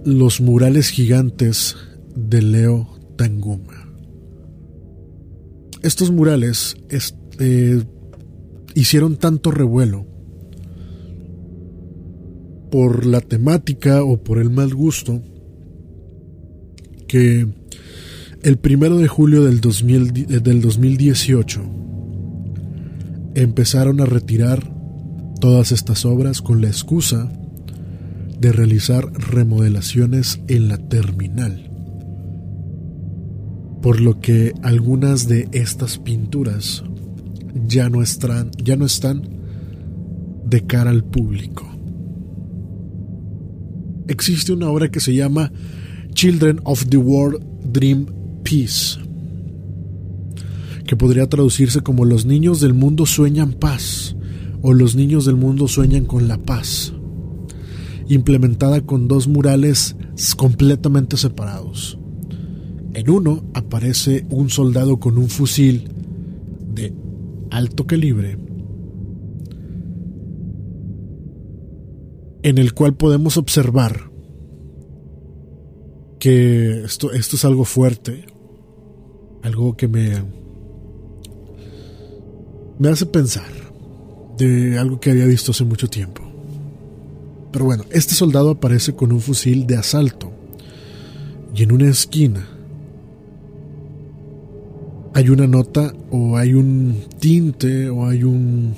los 0.06 0.40
murales 0.40 0.88
gigantes 0.88 1.76
de 2.14 2.40
Leo 2.40 2.98
Tanguma. 3.16 3.92
Estos 5.82 6.10
murales 6.10 6.76
eh, 7.40 7.82
hicieron 8.74 9.16
tanto 9.16 9.50
revuelo 9.50 10.15
por 12.70 13.06
la 13.06 13.20
temática 13.20 14.02
o 14.02 14.16
por 14.18 14.38
el 14.38 14.50
mal 14.50 14.74
gusto 14.74 15.22
que 17.08 17.46
el 18.42 18.58
primero 18.58 18.98
de 18.98 19.08
julio 19.08 19.44
del, 19.44 19.60
2018 19.60 21.62
empezaron 23.34 24.00
a 24.00 24.06
retirar 24.06 24.72
todas 25.40 25.72
estas 25.72 26.04
obras 26.04 26.42
con 26.42 26.60
la 26.60 26.68
excusa 26.68 27.32
de 28.38 28.52
realizar 28.52 29.10
remodelaciones 29.12 30.40
en 30.48 30.68
la 30.68 30.78
terminal. 30.78 31.66
por 33.86 34.00
lo 34.00 34.20
que 34.20 34.52
algunas 34.62 35.28
de 35.28 35.48
estas 35.52 35.98
pinturas 35.98 36.82
ya 37.68 37.88
no 37.88 38.02
están, 38.02 38.50
ya 38.60 38.74
no 38.74 38.84
están 38.84 39.22
de 40.44 40.66
cara 40.66 40.90
al 40.90 41.04
público. 41.04 41.75
Existe 44.08 44.52
una 44.52 44.70
obra 44.70 44.90
que 44.90 45.00
se 45.00 45.14
llama 45.14 45.50
Children 46.12 46.60
of 46.64 46.86
the 46.86 46.96
World 46.96 47.42
Dream 47.72 48.06
Peace, 48.44 49.00
que 50.86 50.96
podría 50.96 51.28
traducirse 51.28 51.80
como 51.80 52.04
Los 52.04 52.24
niños 52.24 52.60
del 52.60 52.72
mundo 52.72 53.04
sueñan 53.06 53.54
paz 53.54 54.16
o 54.62 54.72
Los 54.72 54.94
niños 54.94 55.24
del 55.24 55.36
mundo 55.36 55.66
sueñan 55.66 56.04
con 56.04 56.28
la 56.28 56.38
paz, 56.38 56.92
implementada 58.08 58.80
con 58.80 59.08
dos 59.08 59.26
murales 59.26 59.96
completamente 60.36 61.16
separados. 61.16 61.98
En 62.94 63.10
uno 63.10 63.44
aparece 63.54 64.24
un 64.30 64.48
soldado 64.48 64.98
con 64.98 65.18
un 65.18 65.28
fusil 65.28 65.88
de 66.72 66.94
alto 67.50 67.86
calibre, 67.86 68.38
en 72.46 72.58
el 72.58 72.74
cual 72.74 72.94
podemos 72.94 73.38
observar 73.38 74.08
que 76.20 76.84
esto, 76.84 77.10
esto 77.10 77.34
es 77.34 77.44
algo 77.44 77.64
fuerte, 77.64 78.24
algo 79.42 79.76
que 79.76 79.88
me, 79.88 80.22
me 82.78 82.88
hace 82.88 83.04
pensar 83.04 83.50
de 84.38 84.78
algo 84.78 85.00
que 85.00 85.10
había 85.10 85.26
visto 85.26 85.50
hace 85.50 85.64
mucho 85.64 85.88
tiempo. 85.88 86.22
Pero 87.50 87.64
bueno, 87.64 87.84
este 87.90 88.14
soldado 88.14 88.50
aparece 88.50 88.94
con 88.94 89.10
un 89.10 89.20
fusil 89.20 89.66
de 89.66 89.78
asalto 89.78 90.30
y 91.52 91.64
en 91.64 91.72
una 91.72 91.88
esquina 91.88 92.48
hay 95.14 95.30
una 95.30 95.48
nota 95.48 95.92
o 96.12 96.36
hay 96.36 96.54
un 96.54 97.06
tinte 97.18 97.90
o 97.90 98.06
hay 98.06 98.22
un 98.22 98.76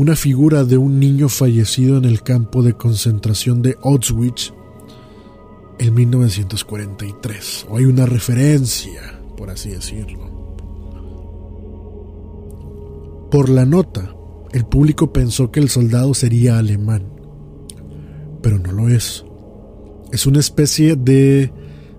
una 0.00 0.16
figura 0.16 0.64
de 0.64 0.78
un 0.78 0.98
niño 0.98 1.28
fallecido 1.28 1.98
en 1.98 2.06
el 2.06 2.22
campo 2.22 2.62
de 2.62 2.72
concentración 2.72 3.60
de 3.60 3.76
Auschwitz 3.82 4.54
en 5.78 5.92
1943 5.92 7.66
o 7.68 7.76
hay 7.76 7.84
una 7.84 8.06
referencia 8.06 9.20
por 9.36 9.50
así 9.50 9.68
decirlo. 9.68 10.30
Por 13.30 13.50
la 13.50 13.66
nota 13.66 14.16
el 14.52 14.64
público 14.64 15.12
pensó 15.12 15.50
que 15.50 15.60
el 15.60 15.68
soldado 15.68 16.14
sería 16.14 16.56
alemán 16.56 17.02
pero 18.40 18.58
no 18.58 18.72
lo 18.72 18.88
es. 18.88 19.26
Es 20.12 20.24
una 20.26 20.40
especie 20.40 20.96
de 20.96 21.52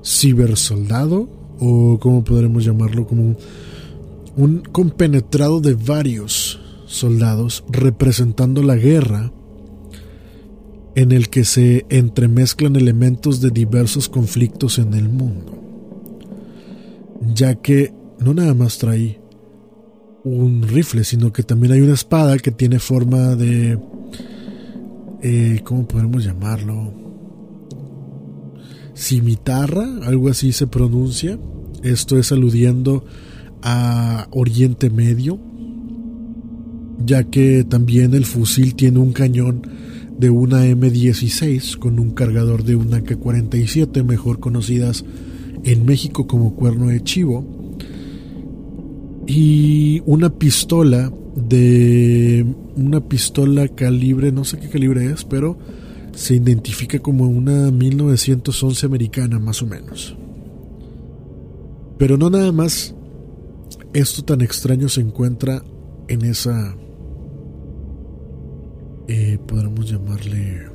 cibersoldado 0.04 1.30
o 1.60 2.00
como 2.00 2.24
podremos 2.24 2.66
llamarlo, 2.66 3.06
como 3.06 3.36
un, 4.36 4.64
compenetrado 4.72 5.62
de 5.62 5.76
varios 5.76 6.61
soldados 6.92 7.64
representando 7.70 8.64
la 8.64 8.76
guerra 8.76 9.32
en 10.96 11.12
el 11.12 11.30
que 11.30 11.46
se 11.46 11.86
entremezclan 11.90 12.76
elementos 12.76 13.42
de 13.42 13.50
diversos 13.50 14.10
conflictos 14.10 14.78
en 14.78 14.94
el 14.94 15.10
mundo, 15.10 15.58
ya 17.34 17.56
que 17.56 17.94
no 18.20 18.34
nada 18.34 18.54
más 18.54 18.78
trae 18.78 19.20
un 20.24 20.64
rifle, 20.64 21.04
sino 21.04 21.32
que 21.32 21.44
también 21.44 21.74
hay 21.74 21.82
una 21.82 21.94
espada 21.94 22.38
que 22.38 22.52
tiene 22.52 22.80
forma 22.80 23.36
de... 23.36 23.80
Eh, 25.24 25.62
¿Cómo 25.64 25.88
podemos 25.88 26.24
llamarlo? 26.24 27.02
cimitarra, 29.02 29.88
algo 30.04 30.30
así 30.30 30.52
se 30.52 30.68
pronuncia. 30.68 31.40
Esto 31.84 32.18
es 32.20 32.32
aludiendo 32.32 33.04
a 33.64 34.28
Oriente 34.32 34.90
Medio, 34.90 35.40
ya 37.06 37.24
que 37.24 37.64
también 37.64 38.14
el 38.14 38.26
fusil 38.26 38.76
tiene 38.76 39.00
un 39.00 39.14
cañón 39.14 39.62
de 40.18 40.30
una 40.30 40.66
M16 40.66 41.78
con 41.78 42.00
un 42.00 42.12
cargador 42.12 42.64
de 42.64 42.76
una 42.76 43.02
K-47, 43.02 44.04
mejor 44.04 44.40
conocidas 44.40 45.04
en 45.64 45.86
México 45.86 46.28
como 46.28 46.56
cuerno 46.56 46.88
de 46.88 47.04
chivo, 47.04 47.46
y 49.28 50.02
una 50.06 50.30
pistola 50.30 51.12
de 51.36 52.46
una 52.76 53.02
pistola 53.02 53.68
calibre, 53.70 54.32
no 54.32 54.44
sé 54.44 54.60
qué 54.60 54.70
calibre 54.70 55.06
es, 55.12 55.24
pero 55.24 55.58
se 56.14 56.36
identifica 56.36 57.00
como 57.00 57.28
una 57.28 57.72
1911 57.72 58.86
americana 58.86 59.40
más 59.40 59.62
o 59.62 59.68
menos. 59.68 60.16
Pero 61.98 62.18
no 62.18 62.30
nada 62.30 62.52
más 62.52 62.96
esto 63.94 64.24
tan 64.24 64.42
extraño 64.42 64.90
se 64.90 65.02
encuentra 65.02 65.64
en 66.08 66.26
esa, 66.26 66.76
eh, 69.08 69.38
podríamos 69.48 69.90
llamarle, 69.90 70.72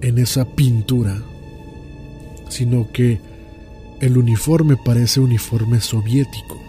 en 0.00 0.18
esa 0.18 0.44
pintura, 0.54 1.22
sino 2.48 2.90
que 2.92 3.20
el 4.00 4.16
uniforme 4.16 4.76
parece 4.76 5.20
uniforme 5.20 5.80
soviético, 5.80 6.60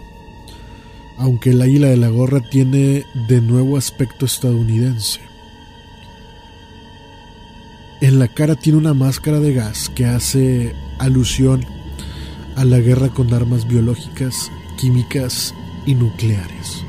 aunque 1.18 1.50
el 1.50 1.62
águila 1.62 1.88
de 1.88 1.96
la 1.96 2.08
gorra 2.08 2.40
tiene 2.50 3.04
de 3.28 3.40
nuevo 3.40 3.76
aspecto 3.76 4.26
estadounidense. 4.26 5.20
En 8.00 8.18
la 8.18 8.28
cara 8.28 8.56
tiene 8.56 8.78
una 8.78 8.94
máscara 8.94 9.40
de 9.40 9.52
gas 9.52 9.90
que 9.90 10.06
hace 10.06 10.74
alusión 10.98 11.64
a 12.56 12.64
la 12.64 12.78
guerra 12.78 13.10
con 13.10 13.32
armas 13.34 13.68
biológicas, 13.68 14.50
químicas 14.78 15.54
y 15.86 15.94
nucleares. 15.94 16.84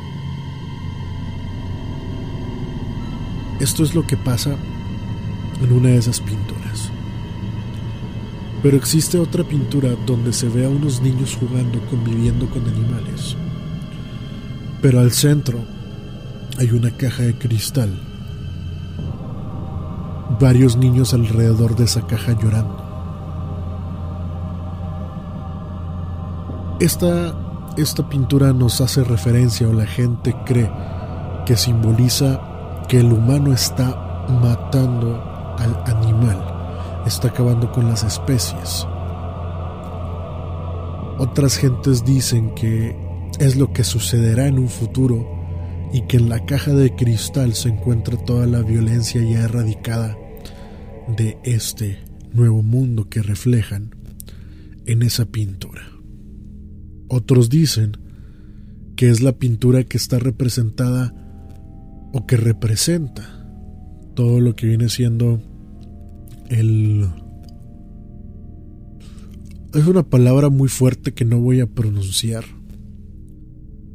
Esto 3.61 3.83
es 3.83 3.95
lo 3.95 4.05
que 4.05 4.17
pasa 4.17 4.57
en 5.61 5.71
una 5.71 5.89
de 5.89 5.97
esas 5.97 6.19
pinturas. 6.19 6.91
Pero 8.61 8.75
existe 8.75 9.17
otra 9.17 9.43
pintura 9.43 9.89
donde 10.05 10.33
se 10.33 10.49
ve 10.49 10.65
a 10.65 10.69
unos 10.69 11.01
niños 11.01 11.37
jugando, 11.39 11.79
conviviendo 11.89 12.49
con 12.49 12.67
animales. 12.67 13.35
Pero 14.81 14.99
al 14.99 15.11
centro 15.11 15.59
hay 16.57 16.71
una 16.71 16.91
caja 16.91 17.23
de 17.23 17.37
cristal 17.37 17.97
varios 20.39 20.75
niños 20.75 21.13
alrededor 21.13 21.75
de 21.75 21.83
esa 21.83 22.05
caja 22.07 22.33
llorando. 22.33 22.77
Esta, 26.79 27.35
esta 27.77 28.09
pintura 28.09 28.51
nos 28.51 28.81
hace 28.81 29.03
referencia 29.03 29.67
o 29.67 29.73
la 29.73 29.85
gente 29.85 30.35
cree 30.45 30.71
que 31.45 31.55
simboliza 31.55 32.50
que 32.91 32.99
el 32.99 33.13
humano 33.13 33.53
está 33.53 34.27
matando 34.27 35.23
al 35.57 35.81
animal, 35.85 36.43
está 37.05 37.29
acabando 37.29 37.71
con 37.71 37.87
las 37.87 38.03
especies. 38.03 38.85
Otras 41.17 41.55
gentes 41.55 42.03
dicen 42.03 42.53
que 42.53 42.93
es 43.39 43.55
lo 43.55 43.71
que 43.71 43.85
sucederá 43.85 44.47
en 44.47 44.59
un 44.59 44.67
futuro 44.67 45.25
y 45.93 46.01
que 46.01 46.17
en 46.17 46.27
la 46.27 46.43
caja 46.43 46.73
de 46.73 46.93
cristal 46.93 47.53
se 47.53 47.69
encuentra 47.69 48.17
toda 48.17 48.45
la 48.45 48.61
violencia 48.61 49.21
ya 49.21 49.39
erradicada 49.39 50.17
de 51.15 51.37
este 51.43 52.03
nuevo 52.33 52.61
mundo 52.61 53.07
que 53.07 53.21
reflejan 53.21 53.95
en 54.85 55.01
esa 55.03 55.23
pintura. 55.23 55.83
Otros 57.07 57.47
dicen 57.47 57.95
que 58.97 59.09
es 59.09 59.21
la 59.21 59.31
pintura 59.31 59.85
que 59.85 59.95
está 59.95 60.19
representada 60.19 61.20
o 62.11 62.25
que 62.25 62.37
representa 62.37 63.41
todo 64.15 64.39
lo 64.39 64.55
que 64.55 64.67
viene 64.67 64.89
siendo 64.89 65.41
el... 66.49 67.07
Es 69.73 69.87
una 69.87 70.03
palabra 70.03 70.49
muy 70.49 70.67
fuerte 70.67 71.13
que 71.13 71.23
no 71.23 71.39
voy 71.39 71.61
a 71.61 71.67
pronunciar, 71.67 72.43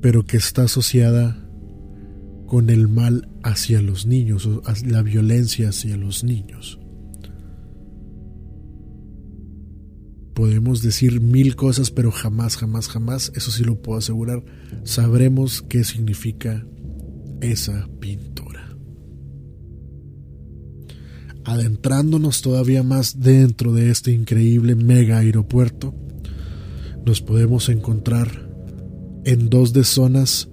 pero 0.01 0.25
que 0.25 0.39
está 0.39 0.63
asociada 0.63 1.47
con 2.47 2.71
el 2.71 2.89
mal 2.89 3.29
hacia 3.43 3.83
los 3.83 4.07
niños, 4.07 4.49
la 4.87 5.03
violencia 5.03 5.69
hacia 5.69 5.97
los 5.97 6.25
niños. 6.25 6.81
Podemos 10.33 10.83
decir 10.83 11.21
mil 11.21 11.57
cosas, 11.57 11.91
pero 11.91 12.11
jamás, 12.11 12.57
jamás, 12.57 12.89
jamás, 12.89 13.33
eso 13.35 13.51
sí 13.51 13.65
lo 13.65 13.81
puedo 13.83 13.99
asegurar, 13.99 14.45
sabremos 14.85 15.63
qué 15.63 15.83
significa 15.85 16.67
esa 17.41 17.89
pintura. 18.01 18.77
Adentrándonos 21.45 22.43
todavía 22.43 22.83
más 22.83 23.21
dentro 23.21 23.73
de 23.73 23.91
este 23.91 24.13
increíble 24.13 24.75
mega 24.75 25.19
aeropuerto, 25.19 25.95
nos 27.05 27.21
podemos 27.21 27.69
encontrar 27.69 28.51
en 29.25 29.49
dos 29.49 29.73
de 29.73 29.85
zonas, 29.85 30.49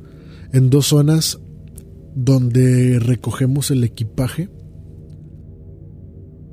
en 0.52 0.70
dos 0.70 0.88
zonas 0.88 1.40
donde 2.16 3.00
recogemos 3.00 3.72
el 3.72 3.84
equipaje. 3.84 4.50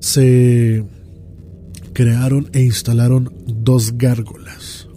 Se 0.01 0.85
crearon 1.93 2.49
e 2.53 2.63
instalaron 2.63 3.31
dos 3.47 3.99
gárgolas. 3.99 4.89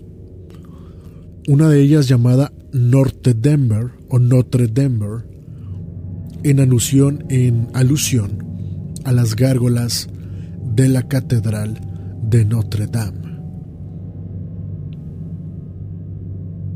Una 1.47 1.67
de 1.67 1.81
ellas 1.81 2.07
llamada 2.07 2.53
Norte 2.71 3.33
Denver 3.33 3.91
Notre 4.19 4.67
Denver, 4.67 5.25
en 6.43 6.59
alusión, 6.59 7.23
en 7.29 7.67
alusión 7.73 8.43
a 9.05 9.11
las 9.11 9.35
gárgolas 9.35 10.07
de 10.75 10.89
la 10.89 11.07
Catedral 11.07 11.79
de 12.23 12.45
Notre 12.45 12.87
Dame. 12.87 13.39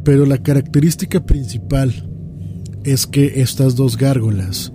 Pero 0.04 0.26
la 0.26 0.38
característica 0.38 1.26
principal 1.26 2.10
es 2.84 3.08
que 3.08 3.42
estas 3.42 3.76
dos 3.76 3.98
gárgolas 3.98 4.72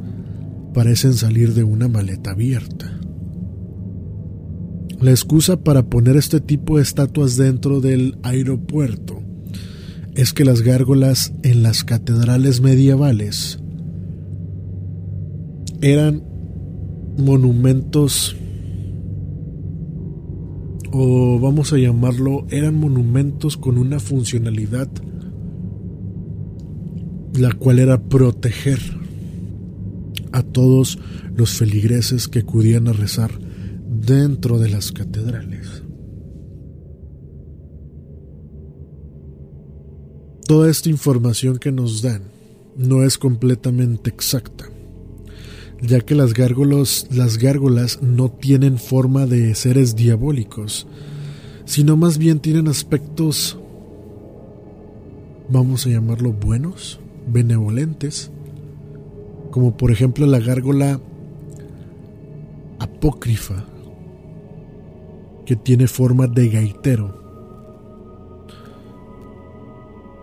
parecen 0.75 1.15
salir 1.15 1.55
de 1.55 1.65
una 1.65 1.89
maleta 1.89 2.33
abierta. 2.33 2.99
La 5.01 5.11
excusa 5.11 5.57
para 5.57 5.83
poner 5.85 6.17
este 6.17 6.41
tipo 6.41 6.77
de 6.77 6.83
estatuas 6.83 7.37
dentro 7.37 7.81
del 7.81 8.19
aeropuerto 8.23 9.22
es 10.15 10.33
que 10.33 10.45
las 10.45 10.63
gárgolas 10.63 11.33
en 11.43 11.63
las 11.63 11.85
catedrales 11.85 12.61
medievales 12.61 13.59
eran 15.81 16.23
monumentos 17.19 18.37
o 20.93 21.39
vamos 21.41 21.73
a 21.73 21.79
llamarlo, 21.79 22.47
eran 22.51 22.75
monumentos 22.75 23.57
con 23.57 23.79
una 23.79 23.99
funcionalidad 23.99 24.89
la 27.35 27.53
cual 27.53 27.79
era 27.79 28.03
proteger 28.03 28.79
a 30.33 30.43
todos 30.43 30.99
los 31.35 31.53
feligreses 31.53 32.29
que 32.29 32.41
acudían 32.41 32.89
a 32.89 32.93
rezar 32.93 33.31
dentro 33.89 34.59
de 34.59 34.69
las 34.69 34.93
catedrales. 34.93 35.82
Toda 40.53 40.69
esta 40.69 40.91
información 40.91 41.57
que 41.57 41.73
nos 41.73 42.03
dan 42.03 42.25
no 42.77 43.05
es 43.05 43.17
completamente 43.17 44.11
exacta, 44.11 44.67
ya 45.81 46.01
que 46.01 46.15
las 46.15 46.35
gárgolas, 46.35 47.07
las 47.11 47.39
gárgolas 47.39 48.03
no 48.03 48.31
tienen 48.31 48.77
forma 48.77 49.25
de 49.25 49.55
seres 49.55 49.97
diabólicos, 49.97 50.87
sino 51.65 51.97
más 51.97 52.19
bien 52.19 52.39
tienen 52.39 52.69
aspectos, 52.69 53.57
vamos 55.49 55.87
a 55.87 55.89
llamarlo 55.89 56.35
buenos, 56.35 57.01
benevolentes, 57.27 58.31
como 59.53 59.79
por 59.79 59.91
ejemplo 59.91 60.27
la 60.27 60.39
gárgola 60.39 61.01
apócrifa, 62.79 63.65
que 65.47 65.57
tiene 65.57 65.87
forma 65.87 66.27
de 66.27 66.51
gaitero, 66.51 67.22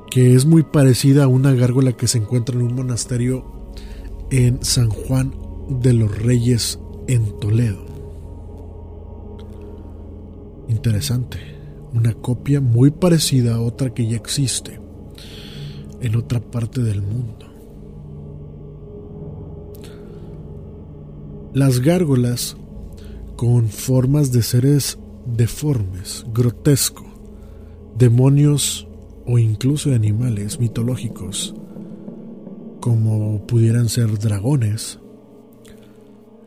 que 0.10 0.34
es 0.36 0.46
muy 0.46 0.64
parecida 0.64 1.26
a 1.26 1.28
una 1.28 1.54
gárgola 1.54 1.94
que 1.94 2.08
se 2.08 2.18
encuentra 2.18 2.56
en 2.56 2.64
un 2.64 2.76
monasterio 2.76 3.46
en 4.32 4.64
San 4.64 4.90
Juan 4.90 5.34
de 5.70 5.94
los 5.94 6.18
Reyes 6.18 6.80
en 7.08 7.40
Toledo. 7.40 7.86
Interesante, 10.68 11.38
una 11.94 12.14
copia 12.14 12.62
muy 12.62 12.92
parecida 12.92 13.56
a 13.56 13.62
otra 13.62 13.94
que 13.94 14.08
ya 14.08 14.18
existe 14.18 14.80
en 16.02 16.16
otra 16.16 16.40
parte 16.40 16.82
del 16.82 17.02
mundo. 17.02 17.46
Las 21.54 21.80
gárgolas, 21.80 22.56
con 23.36 23.70
formas 23.70 24.32
de 24.32 24.44
seres 24.44 25.00
deformes, 25.26 26.26
grotesco, 26.32 27.06
demonios 27.98 28.89
o 29.32 29.38
incluso 29.38 29.94
animales 29.94 30.60
mitológicos, 30.60 31.54
como 32.80 33.46
pudieran 33.46 33.88
ser 33.88 34.18
dragones, 34.18 34.98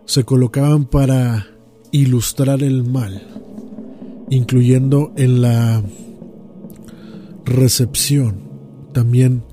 se 0.04 0.24
colocaban 0.24 0.86
para 0.86 1.46
ilustrar 1.92 2.60
el 2.64 2.82
mal, 2.82 3.22
incluyendo 4.30 5.12
en 5.14 5.42
la 5.42 5.80
recepción 7.44 8.50
también 8.92 9.44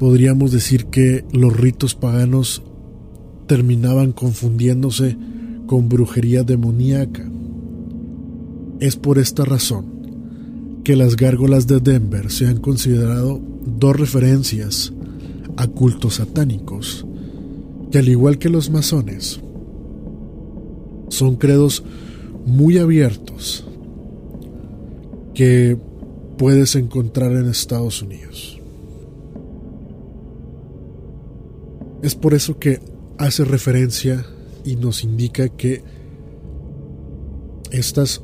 podríamos 0.00 0.50
decir 0.50 0.86
que 0.86 1.24
los 1.32 1.56
ritos 1.56 1.94
paganos 1.94 2.62
terminaban 3.46 4.10
confundiéndose 4.10 5.16
con 5.68 5.88
brujería 5.88 6.42
demoníaca. 6.42 7.30
Es 8.80 8.96
por 8.96 9.18
esta 9.18 9.44
razón 9.44 9.97
que 10.88 10.96
las 10.96 11.16
gárgolas 11.16 11.66
de 11.66 11.80
Denver 11.80 12.30
se 12.30 12.46
han 12.46 12.60
considerado 12.60 13.42
dos 13.66 13.94
referencias 13.94 14.90
a 15.58 15.66
cultos 15.66 16.14
satánicos, 16.14 17.04
que 17.90 17.98
al 17.98 18.08
igual 18.08 18.38
que 18.38 18.48
los 18.48 18.70
masones, 18.70 19.38
son 21.10 21.36
credos 21.36 21.84
muy 22.46 22.78
abiertos 22.78 23.66
que 25.34 25.76
puedes 26.38 26.74
encontrar 26.74 27.32
en 27.32 27.50
Estados 27.50 28.00
Unidos. 28.00 28.58
Es 32.02 32.14
por 32.14 32.32
eso 32.32 32.58
que 32.58 32.80
hace 33.18 33.44
referencia 33.44 34.24
y 34.64 34.76
nos 34.76 35.04
indica 35.04 35.50
que 35.50 35.82
estas 37.72 38.22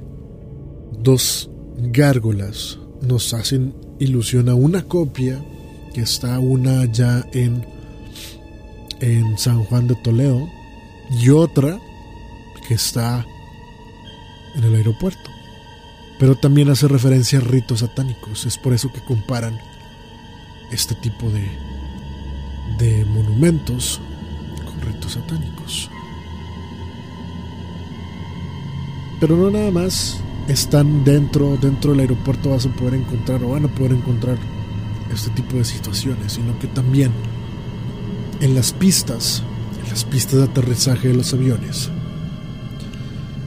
dos 1.03 1.51
gárgolas 1.77 2.79
nos 3.01 3.35
hacen 3.35 3.75
ilusión 3.99 4.49
a 4.49 4.55
una 4.55 4.83
copia 4.85 5.45
que 5.93 6.01
está 6.01 6.39
una 6.39 6.85
ya 6.87 7.27
en 7.33 7.65
en 9.01 9.37
San 9.37 9.65
Juan 9.65 9.87
de 9.87 9.97
Toledo 9.97 10.49
y 11.11 11.31
otra 11.31 11.79
que 12.67 12.75
está 12.75 13.27
en 14.57 14.65
el 14.65 14.75
aeropuerto 14.75 15.35
pero 16.19 16.37
también 16.37 16.71
hace 16.71 16.89
referencia 16.89 17.39
a 17.39 17.43
ritos 17.43 17.81
satánicos. 17.81 18.47
Es 18.47 18.57
por 18.57 18.73
eso 18.73 18.93
que 18.93 19.01
comparan 19.05 19.59
este 20.71 20.95
tipo 20.95 21.29
de, 21.31 21.47
de 22.79 23.05
monumentos 23.05 24.01
con 24.65 24.81
ritos 24.81 25.13
satánicos. 25.13 25.91
Pero 29.21 29.37
no 29.37 29.51
nada 29.51 29.71
más 29.71 30.21
están 30.49 31.05
dentro, 31.05 31.57
dentro 31.57 31.93
del 31.93 32.01
aeropuerto 32.01 32.51
vas 32.51 32.67
a 32.67 32.71
poder 32.71 32.95
encontrar 32.95 33.43
o 33.43 33.51
van 33.51 33.65
a 33.65 33.69
poder 33.69 33.93
encontrar 33.93 34.37
este 35.13 35.31
tipo 35.31 35.57
de 35.57 35.65
situaciones, 35.65 36.33
sino 36.35 36.59
que 36.59 36.67
también 36.67 37.13
en 38.41 38.55
las 38.55 38.73
pistas, 38.73 39.43
en 39.83 39.91
las 39.91 40.05
pistas 40.05 40.39
de 40.41 40.45
aterrizaje 40.45 41.09
de 41.09 41.15
los 41.15 41.33
aviones, 41.33 41.91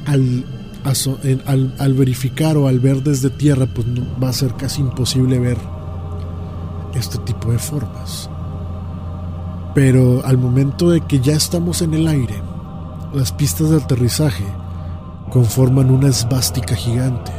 al 0.06 0.46
al, 1.78 1.94
verificar 1.94 2.58
o 2.58 2.68
al 2.68 2.80
ver 2.80 3.04
desde 3.04 3.30
tierra, 3.30 3.66
pues 3.66 3.88
va 4.22 4.30
a 4.30 4.34
ser 4.34 4.54
casi 4.54 4.82
imposible 4.82 5.40
ver 5.40 5.58
este 6.94 7.18
tipo 7.20 7.52
de 7.52 7.60
formas. 7.60 8.30
Pero 9.76 10.26
al 10.26 10.38
momento 10.38 10.90
de 10.90 11.02
que 11.02 11.20
ya 11.20 11.34
estamos 11.34 11.82
en 11.82 11.94
el 11.94 12.08
aire, 12.08 12.42
las 13.14 13.32
pistas 13.32 13.70
de 13.70 13.78
aterrizaje 13.78 14.46
conforman 15.32 15.92
una 15.92 16.08
esvástica 16.08 16.76
gigante, 16.76 17.32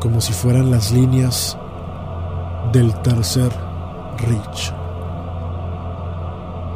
como 0.00 0.20
si 0.20 0.32
fueran 0.32 0.70
las 0.70 0.92
líneas 0.92 1.58
del 2.72 2.94
tercer 3.02 3.52
Reich. 4.18 4.72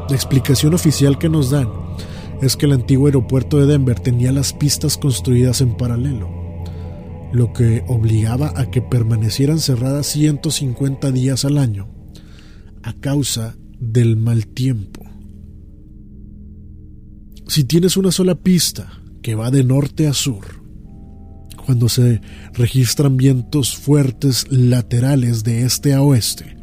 La 0.08 0.16
explicación 0.16 0.74
oficial 0.74 1.18
que 1.18 1.28
nos 1.28 1.50
dan 1.50 1.68
es 2.42 2.56
que 2.56 2.66
el 2.66 2.72
antiguo 2.72 3.06
aeropuerto 3.06 3.58
de 3.58 3.66
Denver 3.66 4.00
tenía 4.00 4.32
las 4.32 4.52
pistas 4.52 4.96
construidas 4.96 5.60
en 5.60 5.76
paralelo, 5.76 6.28
lo 7.32 7.52
que 7.52 7.84
obligaba 7.86 8.52
a 8.56 8.70
que 8.70 8.82
permanecieran 8.82 9.60
cerradas 9.60 10.06
150 10.06 11.12
días 11.12 11.44
al 11.44 11.58
año 11.58 11.88
a 12.82 12.94
causa 12.94 13.56
del 13.78 14.16
mal 14.16 14.46
tiempo. 14.46 15.04
Si 17.46 17.64
tienes 17.64 17.96
una 17.96 18.10
sola 18.10 18.34
pista 18.36 18.99
que 19.22 19.34
va 19.34 19.50
de 19.50 19.64
norte 19.64 20.06
a 20.06 20.14
sur, 20.14 20.60
cuando 21.64 21.88
se 21.88 22.20
registran 22.54 23.16
vientos 23.16 23.76
fuertes 23.76 24.46
laterales 24.50 25.44
de 25.44 25.64
este 25.64 25.94
a 25.94 26.02
oeste, 26.02 26.56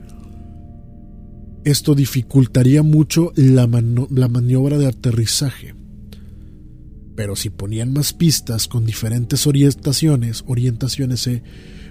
esto 1.64 1.95
dificultaría 1.95 2.82
mucho 2.82 3.34
la, 3.36 3.68
maniobra 3.68 4.78
de 4.78 4.88
aterrizaje. 4.88 5.76
Pero 7.16 7.36
si 7.36 7.49
ponían 7.49 7.91
más 7.91 8.14
pistas 8.14 8.68
con 8.68 8.86
diferentes 8.86 9.45
orientaciones, 9.47 10.45
orientaciones 10.47 11.20
se 11.22 11.43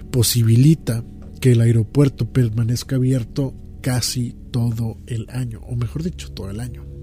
posibilita 0.09 1.03
que 1.41 1.51
el 1.51 1.61
aeropuerto 1.61 2.31
permanezca 2.31 2.95
abierto 2.95 3.53
casi 3.81 4.35
todo 4.51 4.97
el 5.05 5.27
año, 5.29 5.61
o 5.61 5.75
mejor 5.75 6.01
dicho, 6.01 6.31
todo 6.31 6.49
el 6.49 6.59
año. 6.59 6.96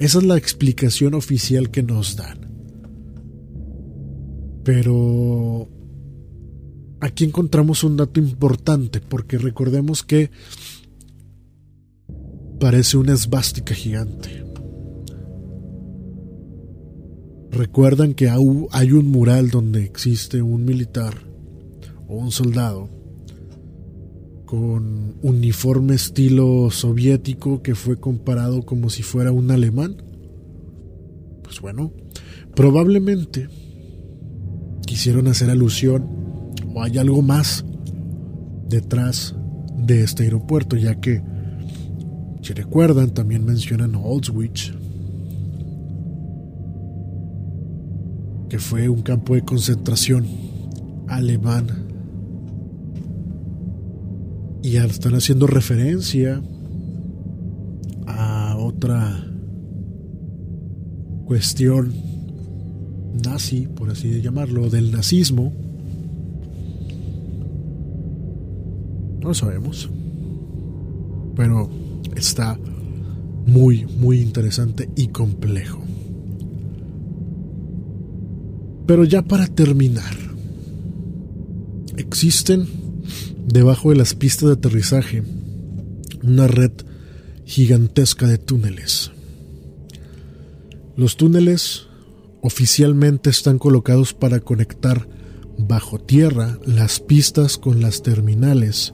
Esa 0.00 0.16
es 0.16 0.24
la 0.24 0.38
explicación 0.38 1.12
oficial 1.12 1.70
que 1.70 1.82
nos 1.82 2.16
dan. 2.16 2.38
Pero 4.64 5.68
aquí 7.00 7.24
encontramos 7.24 7.84
un 7.84 7.98
dato 7.98 8.18
importante 8.18 9.02
porque 9.02 9.36
recordemos 9.36 10.02
que 10.02 10.30
parece 12.58 12.96
una 12.96 13.12
esvástica 13.12 13.74
gigante. 13.74 14.42
Recuerdan 17.50 18.14
que 18.14 18.30
hay 18.30 18.92
un 18.92 19.06
mural 19.06 19.50
donde 19.50 19.84
existe 19.84 20.40
un 20.40 20.64
militar 20.64 21.14
o 22.08 22.16
un 22.16 22.32
soldado 22.32 22.99
con 24.50 25.14
uniforme 25.22 25.94
estilo 25.94 26.72
soviético 26.72 27.62
que 27.62 27.76
fue 27.76 28.00
comparado 28.00 28.64
como 28.66 28.90
si 28.90 29.04
fuera 29.04 29.30
un 29.30 29.52
alemán. 29.52 30.02
Pues 31.44 31.60
bueno, 31.60 31.92
probablemente 32.56 33.48
quisieron 34.86 35.28
hacer 35.28 35.50
alusión 35.50 36.04
o 36.74 36.82
hay 36.82 36.98
algo 36.98 37.22
más 37.22 37.64
detrás 38.66 39.36
de 39.78 40.02
este 40.02 40.24
aeropuerto, 40.24 40.74
ya 40.74 40.96
que, 40.96 41.22
si 42.42 42.52
recuerdan, 42.52 43.14
también 43.14 43.44
mencionan 43.44 43.94
Auschwitz, 43.94 44.72
que 48.48 48.58
fue 48.58 48.88
un 48.88 49.02
campo 49.02 49.36
de 49.36 49.42
concentración 49.42 50.26
alemán. 51.06 51.89
Y 54.62 54.76
están 54.76 55.14
haciendo 55.14 55.46
referencia 55.46 56.42
a 58.06 58.56
otra 58.58 59.26
cuestión 61.24 61.94
nazi, 63.24 63.66
por 63.66 63.90
así 63.90 64.20
llamarlo, 64.20 64.68
del 64.68 64.90
nazismo. 64.90 65.52
No 69.20 69.28
lo 69.28 69.34
sabemos. 69.34 69.88
Pero 71.36 71.70
está 72.16 72.58
muy, 73.46 73.86
muy 73.86 74.20
interesante 74.20 74.90
y 74.96 75.08
complejo. 75.08 75.80
Pero 78.86 79.04
ya 79.04 79.22
para 79.22 79.46
terminar, 79.46 80.16
existen 81.96 82.79
debajo 83.52 83.90
de 83.90 83.96
las 83.96 84.14
pistas 84.14 84.48
de 84.48 84.54
aterrizaje 84.54 85.22
una 86.22 86.46
red 86.46 86.72
gigantesca 87.44 88.26
de 88.26 88.38
túneles. 88.38 89.10
Los 90.96 91.16
túneles 91.16 91.86
oficialmente 92.42 93.30
están 93.30 93.58
colocados 93.58 94.14
para 94.14 94.40
conectar 94.40 95.08
bajo 95.58 95.98
tierra 95.98 96.58
las 96.64 97.00
pistas 97.00 97.58
con 97.58 97.80
las 97.80 98.02
terminales. 98.02 98.92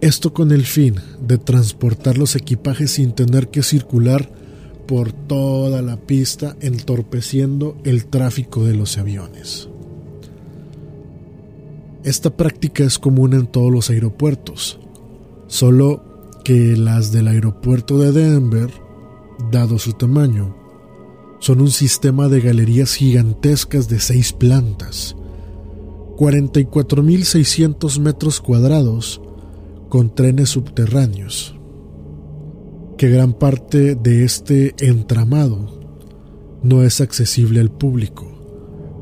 Esto 0.00 0.32
con 0.32 0.52
el 0.52 0.64
fin 0.64 0.96
de 1.20 1.38
transportar 1.38 2.18
los 2.18 2.36
equipajes 2.36 2.92
sin 2.92 3.12
tener 3.12 3.48
que 3.48 3.62
circular 3.62 4.30
por 4.86 5.12
toda 5.12 5.82
la 5.82 5.96
pista 5.96 6.56
entorpeciendo 6.60 7.76
el 7.84 8.06
tráfico 8.06 8.64
de 8.64 8.74
los 8.74 8.98
aviones. 8.98 9.69
Esta 12.04 12.30
práctica 12.30 12.84
es 12.84 12.98
común 12.98 13.34
en 13.34 13.46
todos 13.46 13.70
los 13.70 13.90
aeropuertos, 13.90 14.78
solo 15.46 16.02
que 16.44 16.76
las 16.76 17.12
del 17.12 17.28
aeropuerto 17.28 17.98
de 17.98 18.12
Denver, 18.12 18.70
dado 19.50 19.78
su 19.78 19.92
tamaño, 19.92 20.56
son 21.40 21.60
un 21.60 21.70
sistema 21.70 22.28
de 22.28 22.40
galerías 22.40 22.94
gigantescas 22.94 23.88
de 23.88 24.00
seis 24.00 24.32
plantas, 24.32 25.16
44.600 26.16 27.98
metros 27.98 28.40
cuadrados, 28.40 29.20
con 29.88 30.14
trenes 30.14 30.50
subterráneos 30.50 31.56
que 33.00 33.08
gran 33.08 33.32
parte 33.32 33.94
de 33.94 34.24
este 34.24 34.74
entramado 34.78 35.80
no 36.62 36.82
es 36.82 37.00
accesible 37.00 37.60
al 37.60 37.70
público, 37.70 38.29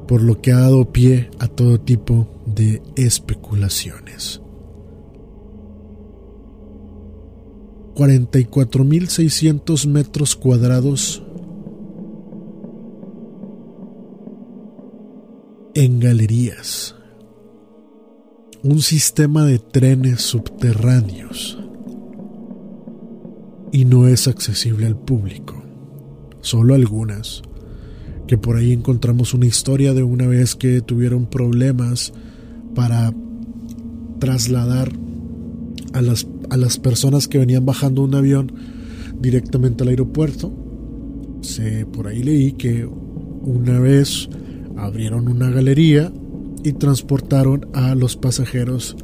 por 0.08 0.22
lo 0.22 0.40
que 0.40 0.50
ha 0.52 0.58
dado 0.58 0.90
pie 0.90 1.30
a 1.38 1.46
todo 1.46 1.78
tipo 1.78 2.26
de 2.46 2.82
especulaciones. 2.96 4.40
44.600 7.94 9.86
metros 9.86 10.34
cuadrados 10.34 11.22
en 15.74 16.00
galerías. 16.00 16.94
Un 18.62 18.80
sistema 18.80 19.44
de 19.44 19.58
trenes 19.58 20.22
subterráneos 20.22 21.58
y 23.72 23.84
no 23.84 24.08
es 24.08 24.26
accesible 24.26 24.86
al 24.86 24.96
público. 24.96 25.62
Solo 26.40 26.74
algunas. 26.74 27.42
Que 28.28 28.38
por 28.38 28.56
ahí 28.56 28.72
encontramos 28.72 29.34
una 29.34 29.46
historia 29.46 29.92
de 29.92 30.04
una 30.04 30.28
vez 30.28 30.54
que 30.54 30.80
tuvieron 30.80 31.26
problemas 31.26 32.12
para 32.76 33.12
trasladar 34.20 34.92
a 35.92 36.02
las, 36.02 36.28
a 36.50 36.56
las 36.56 36.78
personas 36.78 37.26
que 37.26 37.38
venían 37.38 37.66
bajando 37.66 38.02
un 38.02 38.14
avión 38.14 38.52
directamente 39.20 39.82
al 39.82 39.88
aeropuerto. 39.88 40.52
Se, 41.40 41.86
por 41.86 42.06
ahí 42.06 42.22
leí 42.22 42.52
que 42.52 42.84
una 42.84 43.80
vez 43.80 44.28
abrieron 44.76 45.28
una 45.28 45.50
galería 45.50 46.12
y 46.62 46.72
transportaron 46.72 47.68
a 47.72 47.94
los 47.94 48.16
pasajeros 48.16 48.96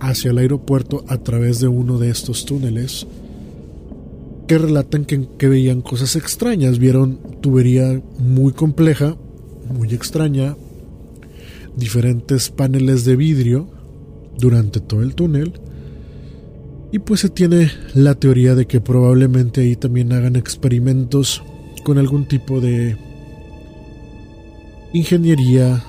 hacia 0.00 0.30
el 0.30 0.38
aeropuerto 0.38 1.04
a 1.08 1.18
través 1.18 1.60
de 1.60 1.68
uno 1.68 1.98
de 1.98 2.10
estos 2.10 2.44
túneles 2.46 3.06
que 4.50 4.58
relatan 4.58 5.04
que, 5.04 5.48
veían 5.48 5.80
cosas 5.80 6.16
extrañas. 6.16 6.80
Vieron 6.80 7.20
tubería 7.40 8.02
muy 8.18 8.52
compleja, 8.52 9.16
muy 9.72 9.94
extraña, 9.94 10.56
diferentes 11.76 12.50
paneles 12.50 13.04
de 13.04 13.14
vidrio 13.14 13.70
durante 14.36 14.80
todo 14.80 15.04
el 15.04 15.14
túnel. 15.14 15.52
Y 16.90 16.98
pues 16.98 17.20
se 17.20 17.28
tiene 17.28 17.70
la 17.94 18.16
teoría 18.16 18.56
de 18.56 18.66
que 18.66 18.80
probablemente 18.80 19.60
ahí 19.60 19.76
también 19.76 20.12
hagan 20.12 20.34
experimentos 20.34 21.44
con 21.84 21.98
algún 21.98 22.26
tipo 22.26 22.60
de 22.60 22.96
ingeniería 24.92 25.84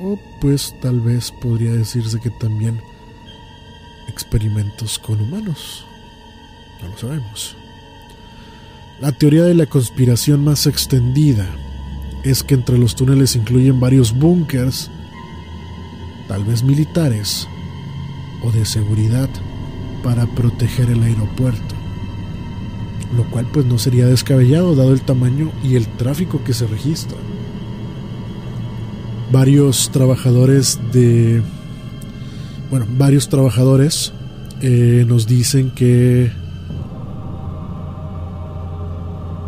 o 0.00 0.16
pues 0.40 0.72
tal 0.80 1.00
vez 1.00 1.32
podría 1.42 1.72
decirse 1.72 2.20
que 2.20 2.30
también 2.38 2.80
experimentos 4.08 5.00
con 5.00 5.20
humanos. 5.20 5.84
No 6.82 6.88
lo 6.88 6.98
sabemos. 6.98 7.56
La 9.00 9.12
teoría 9.12 9.44
de 9.44 9.54
la 9.54 9.66
conspiración 9.66 10.42
más 10.42 10.66
extendida 10.66 11.46
es 12.24 12.42
que 12.42 12.54
entre 12.54 12.78
los 12.78 12.96
túneles 12.96 13.36
incluyen 13.36 13.78
varios 13.78 14.12
búnkers, 14.12 14.90
tal 16.26 16.44
vez 16.44 16.62
militares 16.62 17.46
o 18.42 18.50
de 18.50 18.64
seguridad 18.64 19.28
para 20.02 20.26
proteger 20.26 20.90
el 20.90 21.02
aeropuerto, 21.02 21.74
lo 23.16 23.24
cual 23.30 23.46
pues 23.52 23.66
no 23.66 23.78
sería 23.78 24.06
descabellado 24.06 24.74
dado 24.74 24.92
el 24.92 25.00
tamaño 25.00 25.52
y 25.62 25.76
el 25.76 25.86
tráfico 25.86 26.42
que 26.42 26.54
se 26.54 26.66
registra. 26.66 27.16
Varios 29.30 29.90
trabajadores 29.92 30.80
de... 30.92 31.42
Bueno, 32.70 32.86
varios 32.96 33.28
trabajadores 33.28 34.12
eh, 34.60 35.04
nos 35.06 35.26
dicen 35.26 35.70
que 35.70 36.32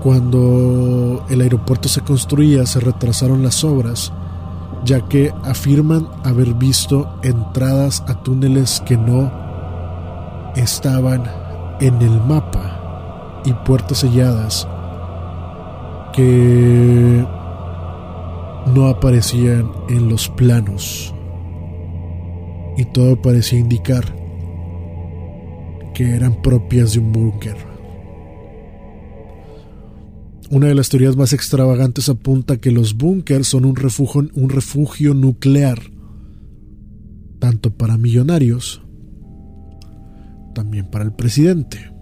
Cuando 0.02 1.26
el 1.28 1.40
aeropuerto 1.42 1.88
se 1.88 2.00
construía 2.00 2.64
se 2.66 2.80
retrasaron 2.80 3.42
las 3.42 3.64
obras, 3.64 4.12
ya 4.84 5.06
que 5.08 5.32
afirman 5.44 6.08
haber 6.24 6.54
visto 6.54 7.18
entradas 7.22 8.02
a 8.08 8.14
túneles 8.22 8.82
que 8.86 8.96
no 8.96 9.30
estaban 10.56 11.24
en 11.80 12.00
el 12.00 12.20
mapa 12.22 13.42
y 13.44 13.52
puertas 13.52 13.98
selladas 13.98 14.66
que 16.12 17.24
no 18.66 18.86
aparecían 18.86 19.70
en 19.88 20.08
los 20.08 20.28
planos 20.28 21.14
y 22.76 22.84
todo 22.86 23.20
parecía 23.20 23.58
indicar 23.58 24.04
que 25.92 26.14
eran 26.14 26.40
propias 26.40 26.94
de 26.94 27.00
un 27.00 27.12
búnker. 27.12 27.69
Una 30.50 30.66
de 30.66 30.74
las 30.74 30.88
teorías 30.88 31.16
más 31.16 31.32
extravagantes 31.32 32.08
apunta 32.08 32.56
que 32.56 32.72
los 32.72 32.96
búnkers 32.96 33.46
son 33.46 33.64
un 33.64 33.76
refugio, 33.76 34.28
un 34.34 34.48
refugio 34.50 35.14
nuclear, 35.14 35.78
tanto 37.38 37.70
para 37.72 37.96
millonarios, 37.96 38.82
también 40.52 40.90
para 40.90 41.04
el 41.04 41.12
presidente. 41.12 41.92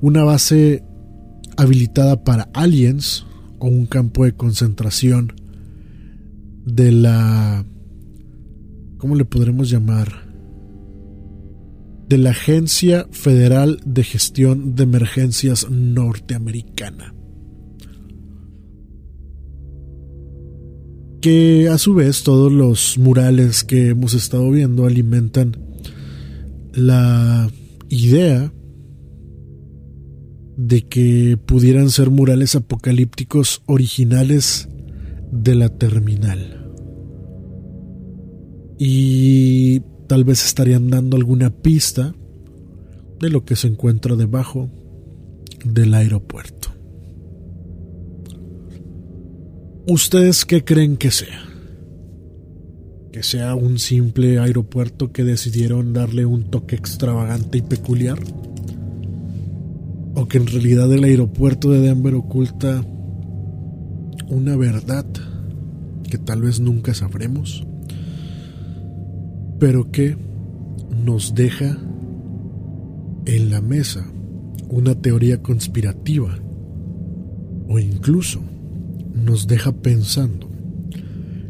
Una 0.00 0.24
base 0.24 0.82
habilitada 1.58 2.24
para 2.24 2.48
aliens 2.54 3.26
o 3.58 3.66
un 3.66 3.84
campo 3.84 4.24
de 4.24 4.32
concentración 4.32 5.34
de 6.64 6.90
la... 6.90 7.66
¿Cómo 8.96 9.14
le 9.14 9.26
podremos 9.26 9.68
llamar? 9.68 10.33
De 12.08 12.18
la 12.18 12.30
Agencia 12.30 13.06
Federal 13.10 13.80
de 13.84 14.04
Gestión 14.04 14.74
de 14.74 14.82
Emergencias 14.82 15.70
Norteamericana. 15.70 17.14
Que 21.20 21.68
a 21.68 21.78
su 21.78 21.94
vez 21.94 22.22
todos 22.22 22.52
los 22.52 22.98
murales 22.98 23.64
que 23.64 23.88
hemos 23.88 24.12
estado 24.12 24.50
viendo 24.50 24.84
alimentan 24.84 25.56
la 26.74 27.48
idea 27.88 28.52
de 30.56 30.82
que 30.82 31.38
pudieran 31.44 31.90
ser 31.90 32.10
murales 32.10 32.54
apocalípticos 32.54 33.62
originales 33.66 34.68
de 35.32 35.54
la 35.54 35.68
terminal. 35.68 36.72
Y 38.78 39.80
tal 40.06 40.24
vez 40.24 40.44
estarían 40.44 40.90
dando 40.90 41.16
alguna 41.16 41.50
pista 41.50 42.14
de 43.20 43.30
lo 43.30 43.44
que 43.44 43.56
se 43.56 43.68
encuentra 43.68 44.16
debajo 44.16 44.70
del 45.64 45.94
aeropuerto. 45.94 46.68
¿Ustedes 49.86 50.44
qué 50.44 50.64
creen 50.64 50.96
que 50.96 51.10
sea? 51.10 51.42
¿Que 53.12 53.22
sea 53.22 53.54
un 53.54 53.78
simple 53.78 54.38
aeropuerto 54.38 55.12
que 55.12 55.24
decidieron 55.24 55.92
darle 55.92 56.26
un 56.26 56.44
toque 56.44 56.74
extravagante 56.74 57.58
y 57.58 57.62
peculiar? 57.62 58.18
¿O 60.14 60.26
que 60.26 60.38
en 60.38 60.46
realidad 60.46 60.92
el 60.92 61.04
aeropuerto 61.04 61.70
de 61.70 61.80
Denver 61.80 62.14
oculta 62.14 62.84
una 64.28 64.56
verdad 64.56 65.06
que 66.08 66.18
tal 66.18 66.42
vez 66.42 66.60
nunca 66.60 66.94
sabremos, 66.94 67.66
pero 69.58 69.90
que 69.90 70.16
nos 71.04 71.34
deja 71.34 71.78
en 73.26 73.50
la 73.50 73.60
mesa 73.60 74.06
una 74.68 74.94
teoría 74.94 75.42
conspirativa 75.42 76.38
o 77.68 77.78
incluso 77.78 78.40
nos 79.14 79.46
deja 79.46 79.72
pensando 79.72 80.50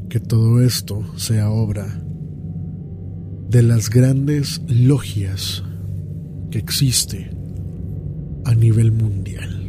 que 0.09 0.21
todo 0.21 0.63
esto 0.63 1.03
sea 1.17 1.51
obra 1.51 1.87
de 3.51 3.63
las 3.63 3.91
grandes 3.91 4.61
logias 4.69 5.63
que 6.51 6.59
existe 6.59 7.31
a 8.45 8.55
nivel 8.55 8.93
mundial. 8.93 9.64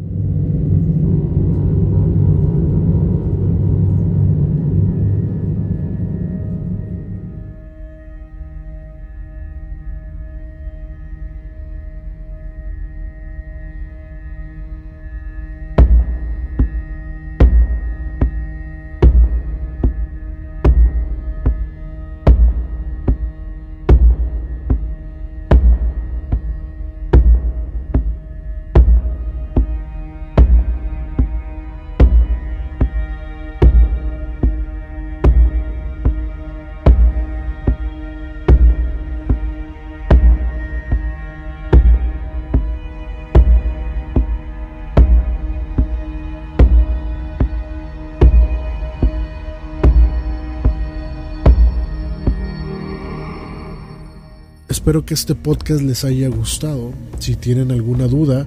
Espero 54.86 55.04
que 55.04 55.16
este 55.16 55.34
podcast 55.34 55.82
les 55.82 56.06
haya 56.06 56.28
gustado. 56.28 56.94
Si 57.18 57.36
tienen 57.36 57.72
alguna 57.72 58.06
duda, 58.06 58.46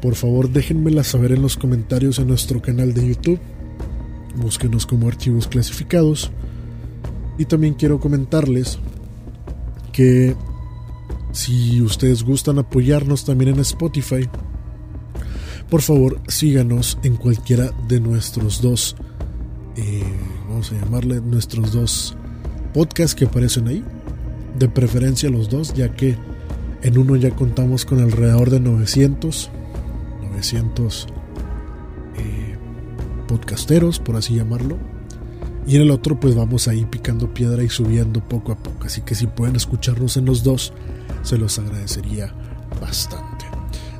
por 0.00 0.14
favor 0.14 0.48
déjenmela 0.48 1.04
saber 1.04 1.32
en 1.32 1.42
los 1.42 1.58
comentarios 1.58 2.18
en 2.18 2.28
nuestro 2.28 2.62
canal 2.62 2.94
de 2.94 3.06
YouTube. 3.06 3.38
Búsquenos 4.34 4.86
como 4.86 5.08
archivos 5.08 5.46
clasificados. 5.46 6.30
Y 7.36 7.44
también 7.44 7.74
quiero 7.74 8.00
comentarles 8.00 8.78
que 9.92 10.34
si 11.32 11.82
ustedes 11.82 12.22
gustan 12.22 12.58
apoyarnos 12.58 13.26
también 13.26 13.52
en 13.52 13.60
Spotify, 13.60 14.26
por 15.68 15.82
favor 15.82 16.18
síganos 16.28 16.96
en 17.02 17.16
cualquiera 17.16 17.72
de 17.88 18.00
nuestros 18.00 18.62
dos, 18.62 18.96
eh, 19.76 20.02
vamos 20.48 20.72
a 20.72 20.80
llamarle 20.82 21.20
nuestros 21.20 21.72
dos 21.72 22.16
podcasts 22.72 23.14
que 23.14 23.26
aparecen 23.26 23.68
ahí 23.68 23.84
de 24.58 24.68
preferencia 24.68 25.30
los 25.30 25.48
dos, 25.48 25.74
ya 25.74 25.90
que 25.90 26.16
en 26.82 26.98
uno 26.98 27.16
ya 27.16 27.30
contamos 27.30 27.84
con 27.84 28.00
alrededor 28.00 28.50
de 28.50 28.60
900, 28.60 29.50
900 30.30 31.06
eh, 32.16 32.56
podcasteros, 33.26 33.98
por 33.98 34.16
así 34.16 34.34
llamarlo. 34.34 34.78
Y 35.66 35.76
en 35.76 35.82
el 35.82 35.90
otro 35.90 36.20
pues 36.20 36.34
vamos 36.34 36.68
ahí 36.68 36.84
picando 36.84 37.32
piedra 37.32 37.62
y 37.62 37.70
subiendo 37.70 38.20
poco 38.20 38.52
a 38.52 38.56
poco. 38.56 38.84
Así 38.84 39.00
que 39.00 39.14
si 39.14 39.26
pueden 39.26 39.56
escucharnos 39.56 40.16
en 40.16 40.26
los 40.26 40.42
dos, 40.42 40.72
se 41.22 41.38
los 41.38 41.58
agradecería 41.58 42.34
bastante. 42.80 43.46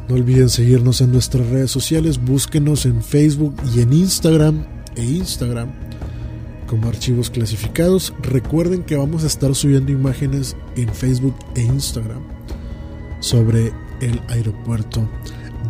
No 0.09 0.17
olviden 0.17 0.51
seguirnos 0.51 1.01
en 1.01 1.13
nuestras 1.13 1.49
redes 1.49 1.71
sociales, 1.71 2.23
búsquenos 2.23 2.85
en 2.85 3.03
Facebook 3.03 3.57
y 3.75 3.81
en 3.81 3.95
Instagram 3.95 4.67
e 4.95 5.03
Instagram 5.03 5.84
como 6.67 6.89
archivos 6.89 7.31
clasificados. 7.31 8.13
Recuerden 8.23 8.83
que 8.83 8.97
vamos 8.97 9.25
a 9.25 9.27
estar 9.27 9.55
subiendo 9.55 9.93
imágenes 9.93 10.57
en 10.77 10.93
Facebook 10.93 11.35
e 11.55 11.63
Instagram 11.63 12.23
sobre 13.21 13.73
el 14.01 14.21
aeropuerto 14.29 15.09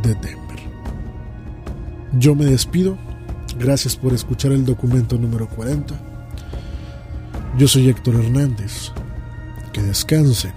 de 0.03 0.14
Denver. 0.14 0.61
Yo 2.18 2.34
me 2.34 2.47
despido. 2.47 2.99
Gracias 3.59 3.97
por 3.97 4.12
escuchar 4.12 4.53
el 4.53 4.64
documento 4.64 5.16
número 5.16 5.49
40. 5.49 5.95
Yo 7.57 7.68
soy 7.68 7.88
Héctor 7.88 8.16
Hernández. 8.16 8.90
Que 9.72 9.82
descansen, 9.82 10.53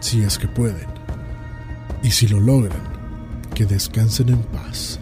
si 0.00 0.22
es 0.22 0.38
que 0.38 0.48
pueden. 0.48 0.86
Y 2.02 2.10
si 2.10 2.26
lo 2.28 2.40
logran, 2.40 2.82
que 3.54 3.66
descansen 3.66 4.28
en 4.30 4.42
paz. 4.42 4.98